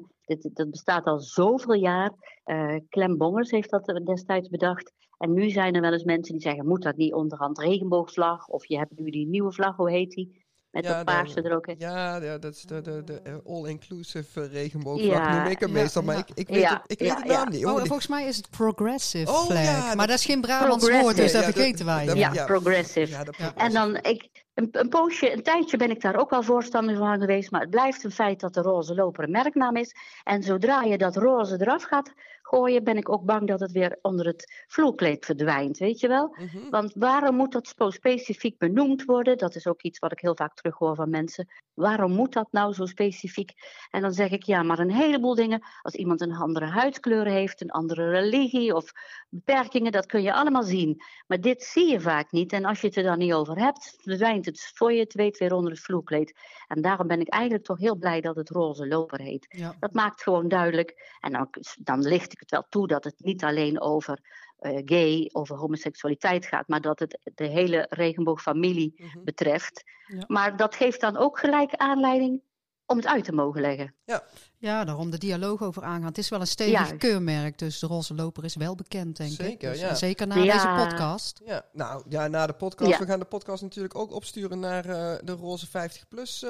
[0.54, 2.12] Dat bestaat al zoveel jaar.
[2.44, 4.94] Eh Clem Bongers heeft dat destijds bedacht.
[5.18, 8.48] En nu zijn er wel eens mensen die zeggen: moet dat niet onderhand regenboogvlag?
[8.48, 10.46] Of je hebt nu die nieuwe vlag, hoe heet die?
[10.78, 11.76] Met Ja, dat paarse de- er ook in.
[11.78, 15.70] Ja, ja, dat is de, de, de eh, all-inclusive eh, regenboogvlag Ja, noem ik hem
[15.76, 17.50] ja, meestal, maar ik, ik weet, Ja, het, ik weet ja, het naam ja.
[17.50, 17.66] niet.
[17.66, 19.64] Oh, volgens mij is het progressive Oh, flag.
[19.64, 22.06] ja, maar dat- is geen Brabants woord, dus Ja, dat vergeten wij.
[22.06, 22.46] dat- Ja, ja.
[22.46, 23.26] progressive.
[23.56, 27.20] En dan, ik, een, een poosje, een tijdje ben ik daar ook wel voorstander van
[27.20, 27.52] geweest.
[27.52, 29.96] Maar het blijft een feit dat de roze loper een merknaam is.
[30.24, 32.12] En zodra je dat roze eraf gaat
[32.48, 35.78] gooien, ben ik ook bang dat het weer onder het vloerkleed verdwijnt.
[35.78, 36.36] Weet je wel?
[36.40, 36.70] Mhm.
[36.70, 39.38] Want waarom moet dat zo specifiek benoemd worden?
[39.38, 41.48] Dat is ook iets wat ik heel vaak terughoor van mensen.
[41.74, 43.52] Waarom moet dat nou zo specifiek?
[43.92, 45.62] En dan zeg ik ja, maar een heleboel dingen.
[45.82, 48.92] Als iemand een andere huidskleur heeft, een andere religie of
[49.30, 51.02] beperkingen, dat kun je allemaal zien.
[51.28, 52.54] Maar dit zie je vaak niet.
[52.54, 55.38] En als je het er dan niet over hebt, verdwijnt het voor je het weet
[55.38, 56.34] weer onder het vloerkleed.
[56.68, 59.46] En daarom ben ik eigenlijk toch heel blij dat het roze loper heet.
[59.50, 59.76] Ja.
[59.80, 61.16] Dat maakt gewoon duidelijk.
[61.20, 61.48] En dan,
[61.80, 64.20] dan licht ik het wel toe dat het niet alleen over
[64.58, 69.24] eh, gay, over homoseksualiteit gaat, maar dat het de hele regenboogfamilie Mhm.
[69.24, 69.84] betreft.
[70.08, 70.24] Ja.
[70.28, 72.42] Maar dat geeft dan ook gelijk aanleiding
[72.88, 73.94] om het uit te mogen leggen.
[74.60, 76.08] ja, daarom de dialoog over aangaan.
[76.08, 76.96] Het is wel een stevig Ja.
[76.98, 79.36] keurmerk, dus de roze loper is wel bekend, denk ik.
[79.36, 79.96] Zeker, Dus, ja.
[79.96, 80.54] Zeker na Ja.
[80.54, 81.42] deze podcast.
[81.46, 82.92] Ja, nou ja, na de podcast.
[82.92, 82.98] Ja.
[83.00, 86.46] We gaan de podcast natuurlijk ook opsturen naar eh, de roze 50-plus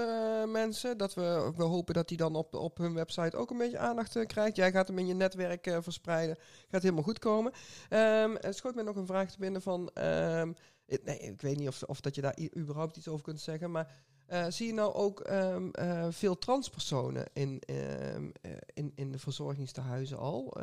[0.48, 0.98] mensen.
[0.98, 4.16] Dat we, we hopen dat die dan op, op hun website ook een beetje aandacht
[4.16, 4.56] eh, krijgt.
[4.56, 6.38] Jij gaat hem in je netwerk eh, verspreiden.
[6.72, 7.52] Gaat helemaal goed komen.
[7.90, 9.90] Ehm het schoot mij nog een vraag te binnen van...
[9.94, 10.52] ehm,
[10.86, 13.72] ik- nee, ik weet niet of, of dat je daar überhaupt iets over kunt zeggen,
[13.72, 13.88] maar...
[14.28, 19.19] eh, zie je nou ook ehm, eh, veel transpersonen in, ehm, eh, in, in de
[19.19, 20.57] verzorgingstehuizen al?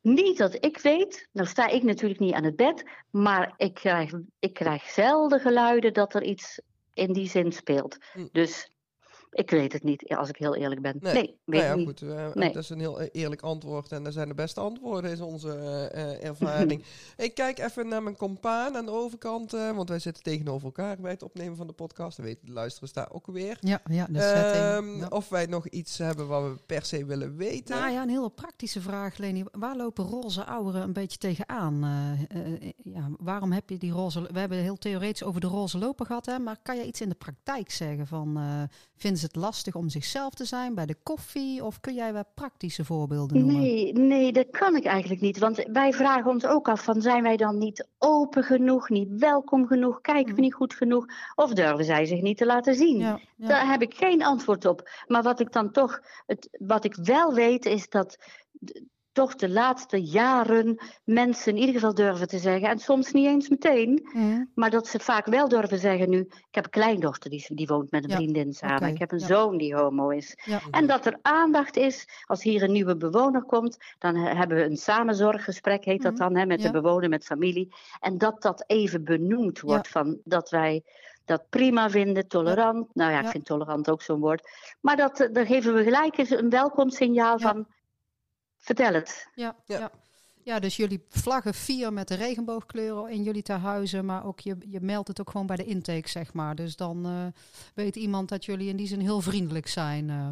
[0.00, 4.12] Niet dat ik weet, nou sta ik natuurlijk niet aan het bed, maar ik krijg,
[4.38, 6.60] ik krijg zelden geluiden dat er iets
[6.94, 7.96] in die zin speelt.
[8.12, 8.26] Hm.
[8.32, 8.70] Dus
[9.30, 10.96] ik weet het niet, als ik heel eerlijk ben.
[11.00, 11.12] Nee.
[11.12, 11.86] Nee, weet nou ja, ik niet.
[11.86, 12.02] goed.
[12.02, 12.52] eh, Nee.
[12.52, 13.92] Dat is een heel eh, eerlijk antwoord.
[13.92, 16.84] En dat zijn de beste antwoorden, is onze eh, eh, ervaring.
[17.16, 19.52] ik kijk even naar mijn compaan aan de overkant.
[19.54, 22.16] eh, want wij zitten tegenover elkaar bij het opnemen van de podcast.
[22.16, 23.56] Dan weten de luisteraars daar ook weer.
[23.60, 24.98] Ja, ja de Ehm.
[24.98, 25.06] Ja.
[25.08, 27.76] Of wij nog iets hebben wat we per se willen weten.
[27.78, 29.44] Nou ja, een hele praktische vraag, Leni.
[29.52, 31.84] Waar lopen roze ouderen een beetje tegenaan?
[31.84, 34.20] Eh, eh, ja, waarom heb je die roze...
[34.32, 36.38] We hebben heel theoretisch over de roze loper gehad, hè?
[36.38, 38.06] maar kan je iets in de praktijk zeggen?
[38.06, 38.62] Van, eh,
[39.16, 41.64] vinden ze het lastig om zichzelf te zijn bij de koffie?
[41.64, 43.60] Of kun jij wat praktische voorbeelden noemen?
[43.60, 45.38] Nee, nee, dat kan ik eigenlijk niet.
[45.38, 49.66] Want wij vragen ons ook af van zijn wij dan niet open genoeg, niet welkom
[49.66, 50.40] genoeg, kijken we Mm.
[50.40, 52.98] niet goed genoeg of durven zij zich niet te laten zien?
[52.98, 53.46] Ja, ja.
[53.46, 54.90] Daar heb ik geen antwoord op.
[55.06, 58.16] Maar wat ik dan toch, het, wat ik wel weet is dat
[59.16, 63.48] toch de laatste jaren mensen in ieder geval durven te zeggen, en soms niet eens
[63.48, 64.08] meteen,
[64.54, 67.90] maar dat ze vaak wel durven zeggen nu, ik heb een kleindochter die, die woont
[67.90, 69.26] met een Ja, vriendin samen, ik heb een ja.
[69.26, 70.36] zoon die homo is.
[70.70, 74.64] En dat er aandacht is, als hier een nieuwe bewoner komt, dan he- hebben we
[74.64, 77.74] een samenzorggesprek, heet dat Mhm, dan, hè, met de bewoner, met familie.
[78.00, 80.82] En dat dat even benoemd wordt, van dat wij
[81.24, 82.94] dat prima vinden, tolerant.
[82.94, 83.30] Nou ja, ik Ja.
[83.30, 84.48] vind tolerant ook zo'n woord.
[84.80, 87.48] Maar dat, eh, dan geven we gelijk eens een welkomstsignaal Ja.
[87.52, 87.66] van,
[88.66, 89.28] vertel het.
[89.34, 89.78] Ja, Ja.
[89.78, 89.90] ja.
[90.42, 90.58] ja.
[90.58, 95.08] dus jullie vlaggen vier met de regenboogkleuren in jullie tehuizen, maar ook je, je meldt
[95.08, 96.54] het ook gewoon bij de intake, zeg maar.
[96.54, 97.26] Dus dan eh,
[97.74, 100.10] weet iemand dat jullie in die zin heel vriendelijk zijn.
[100.10, 100.28] eh.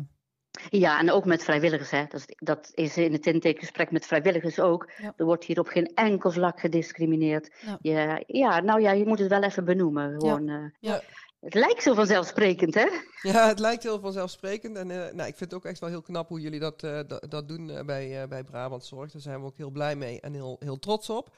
[0.70, 1.91] Ja, en ook met vrijwilligers.
[1.91, 2.05] Hè.
[2.09, 4.91] Dat, is, dat is in het intakegesprek met vrijwilligers ook.
[4.97, 5.12] Ja.
[5.16, 7.51] Er wordt hier op geen enkel vlak gediscrimineerd.
[7.66, 7.78] Ja.
[7.82, 10.20] Ja, ja, nou ja, je moet het wel even benoemen.
[10.20, 10.64] Gewoon, eh.
[10.80, 11.03] Ja.
[11.45, 12.86] Het lijkt zo vanzelfsprekend, hè?
[13.22, 14.76] Ja, het lijkt heel vanzelfsprekend.
[14.76, 17.01] En eh, nou, ik vind het ook echt wel heel knap hoe jullie dat, eh,
[17.28, 19.12] dat, doen eh, bij, bij Brabant Zorg.
[19.12, 21.34] Daar zijn we ook heel blij mee en heel, heel trots op.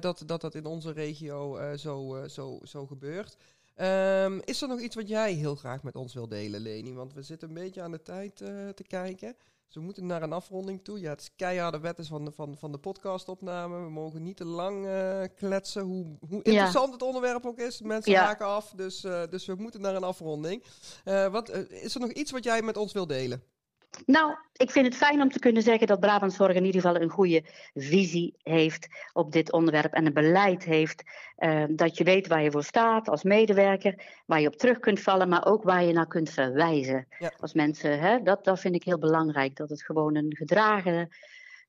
[0.00, 3.36] dat, dat dat in onze regio zo, zo, zo gebeurt.
[3.74, 6.94] Ehm, is er nog iets wat jij heel graag met ons wil delen, Leni?
[6.94, 9.36] Want we zitten een beetje aan de tijd te kijken.
[9.66, 11.00] Dus we moeten naar een afronding toe.
[11.00, 13.82] Ja, het is keiharde wet is van de, van, van de podcastopname.
[13.84, 15.82] We mogen niet te lang eh, kletsen.
[15.82, 17.80] Hoe, hoe interessant het onderwerp ook is.
[17.80, 18.24] Mensen Ja.
[18.24, 18.72] haken af.
[18.76, 20.64] Dus, eh, dus we moeten naar een afronding.
[21.04, 23.42] Eh, wat, is er nog iets wat jij met ons wil delen?
[24.06, 27.10] Nou, ik vind het fijn om te kunnen zeggen dat Brabantzorg in ieder geval een
[27.10, 27.44] goede
[27.74, 31.02] visie heeft op dit onderwerp en een beleid heeft.
[31.38, 35.00] Uh, dat je weet waar je voor staat als medewerker, waar je op terug kunt
[35.00, 37.06] vallen, maar ook waar je naar kunt verwijzen.
[37.18, 37.32] Ja.
[37.36, 41.08] Als mensen, hè, dat, dat vind ik heel belangrijk, dat het gewoon een gedragen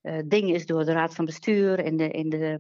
[0.01, 2.59] uh, ding is door de Raad van Bestuur in de, in de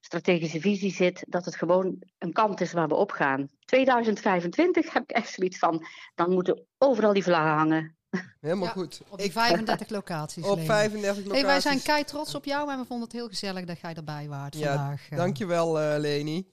[0.00, 3.48] strategische visie zit, dat het gewoon een kant is waar we op gaan.
[3.64, 7.96] 2025 heb ik echt zoiets van, dan moeten overal die vlaggen hangen.
[8.40, 9.00] Helemaal goed.
[9.08, 10.44] Op die 35 locaties.
[10.44, 11.32] Op 35 locaties.
[11.32, 13.94] Hey, wij zijn kei trots op jou en we vonden het heel gezellig dat jij
[13.94, 15.08] erbij waart ja, vandaag.
[15.08, 16.52] Dankjewel, uh, Leni.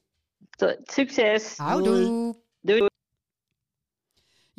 [0.84, 1.58] Succes.
[1.58, 2.36] Houdoe.
[2.62, 2.88] Doei.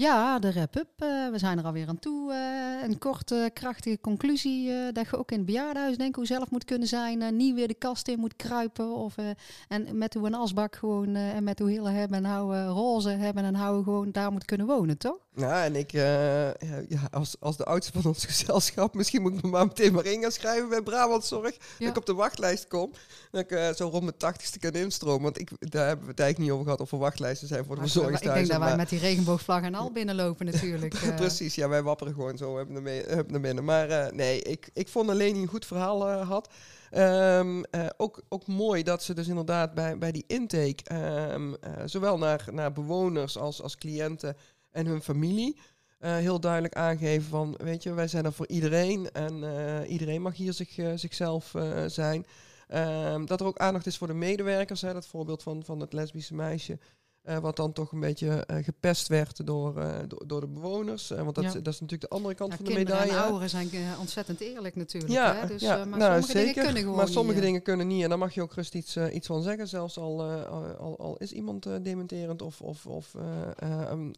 [0.01, 1.03] Ja, de wrap-up.
[1.03, 2.33] Uh, we zijn er alweer aan toe.
[2.33, 4.69] Uh, een korte, krachtige conclusie.
[4.71, 7.37] Uh, dat je ook in het bejaardenhuis denk hoe zelf moet kunnen zijn.
[7.37, 8.95] niet weer de kast in moet kruipen.
[8.95, 9.15] Of,
[9.69, 13.45] en met hoe een asbak gewoon en met hoe hele hebben en houden roze hebben
[13.45, 15.19] en houden gewoon daar moet kunnen wonen, toch?
[15.35, 16.55] Ja, en ik ja,
[17.11, 20.23] als, als de oudste van ons gezelschap, misschien moet ik me maar meteen maar in
[20.23, 21.55] gaan schrijven bij Brabantzorg.
[21.55, 21.61] Ja.
[21.79, 22.93] Dat ik op de wachtlijst kom.
[23.31, 25.23] Dat ik zo rond mijn tachtigste kan instromen.
[25.23, 27.75] Want ik, daar hebben we het eigenlijk niet over gehad of er wachtlijsten zijn voor
[27.75, 28.43] de verzorgingshuizen.
[28.43, 30.95] Ik denk dat wij met die regenboogvlag en al binnenlopen natuurlijk.
[30.95, 31.15] Uh.
[31.25, 33.65] Precies, ja, wij wapperen gewoon zo hebben naar, hebben naar binnen.
[33.65, 36.49] Maar nee, ik, ik vond alleen een goed verhaal had.
[36.97, 37.65] Um,
[37.97, 40.95] ook, ook mooi dat ze dus inderdaad bij, bij die intake,
[41.33, 44.37] um, zowel naar, naar bewoners als, als cliënten
[44.71, 45.57] en hun familie,
[45.99, 49.45] heel duidelijk aangeven van, weet je, wij zijn er voor iedereen en
[49.87, 51.55] iedereen mag hier zich, zichzelf
[51.87, 52.27] zijn.
[52.75, 55.93] Um, dat er ook aandacht is voor de medewerkers, hè, dat voorbeeld van, van het
[55.93, 56.79] lesbische meisje.
[57.25, 61.09] Uh, wat dan toch een beetje uh, gepest werd door, uh, door, door, de bewoners.
[61.09, 61.53] want dat, ja.
[61.53, 63.13] dat, is natuurlijk de andere kant ja, van de medaille.
[63.13, 65.13] En ouderen zijn ontzettend eerlijk natuurlijk.
[65.13, 65.47] Ja, hè?
[65.47, 68.03] Dus, ja maar nou, sommige zeker, dingen kunnen gewoon Maar sommige niet, dingen kunnen niet.
[68.03, 69.69] En daar mag je ook rust iets, iets van zeggen.
[69.69, 70.23] Zelfs al,
[70.79, 73.15] al, al, is iemand dementerend of, of, of
[73.95, 74.13] um,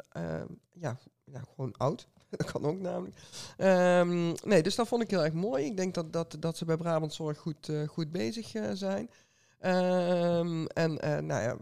[0.72, 2.08] ja, ja, gewoon oud.
[2.30, 3.16] dat kan ook namelijk.
[3.58, 5.64] Um, nee, dus dat vond ik heel erg mooi.
[5.64, 9.10] Ik denk dat, dat, dat ze bij Brabantzorg goed, goed bezig zijn.
[9.60, 10.94] Um, en
[11.26, 11.56] nou ja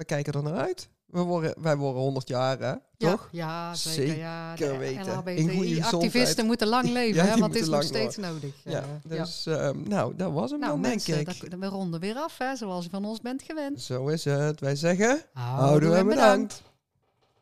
[0.00, 0.88] we kijken er naar uit.
[1.06, 2.74] We worden, wij worden 100 jaar, hè?
[2.96, 3.28] Toch?
[3.32, 4.16] Ja, zeker.
[4.16, 5.06] Ja, zeker weten.
[5.06, 8.54] LHBTI-activisten moeten lang leven, ja, hè, want het is nog steeds nodig.
[8.64, 9.68] Ja, dus ja.
[9.68, 11.50] Uh, nou, dat was hem nou, dan, mensen, denk ik.
[11.50, 13.82] Dat, we ronden weer af, hè, zoals je van ons bent gewend.
[13.82, 14.60] Zo is het.
[14.60, 16.08] Wij zeggen, houden we bedankt.
[16.14, 16.62] bedankt.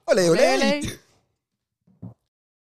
[0.04, 0.54] Olé, olé.
[0.54, 0.98] olé, olé.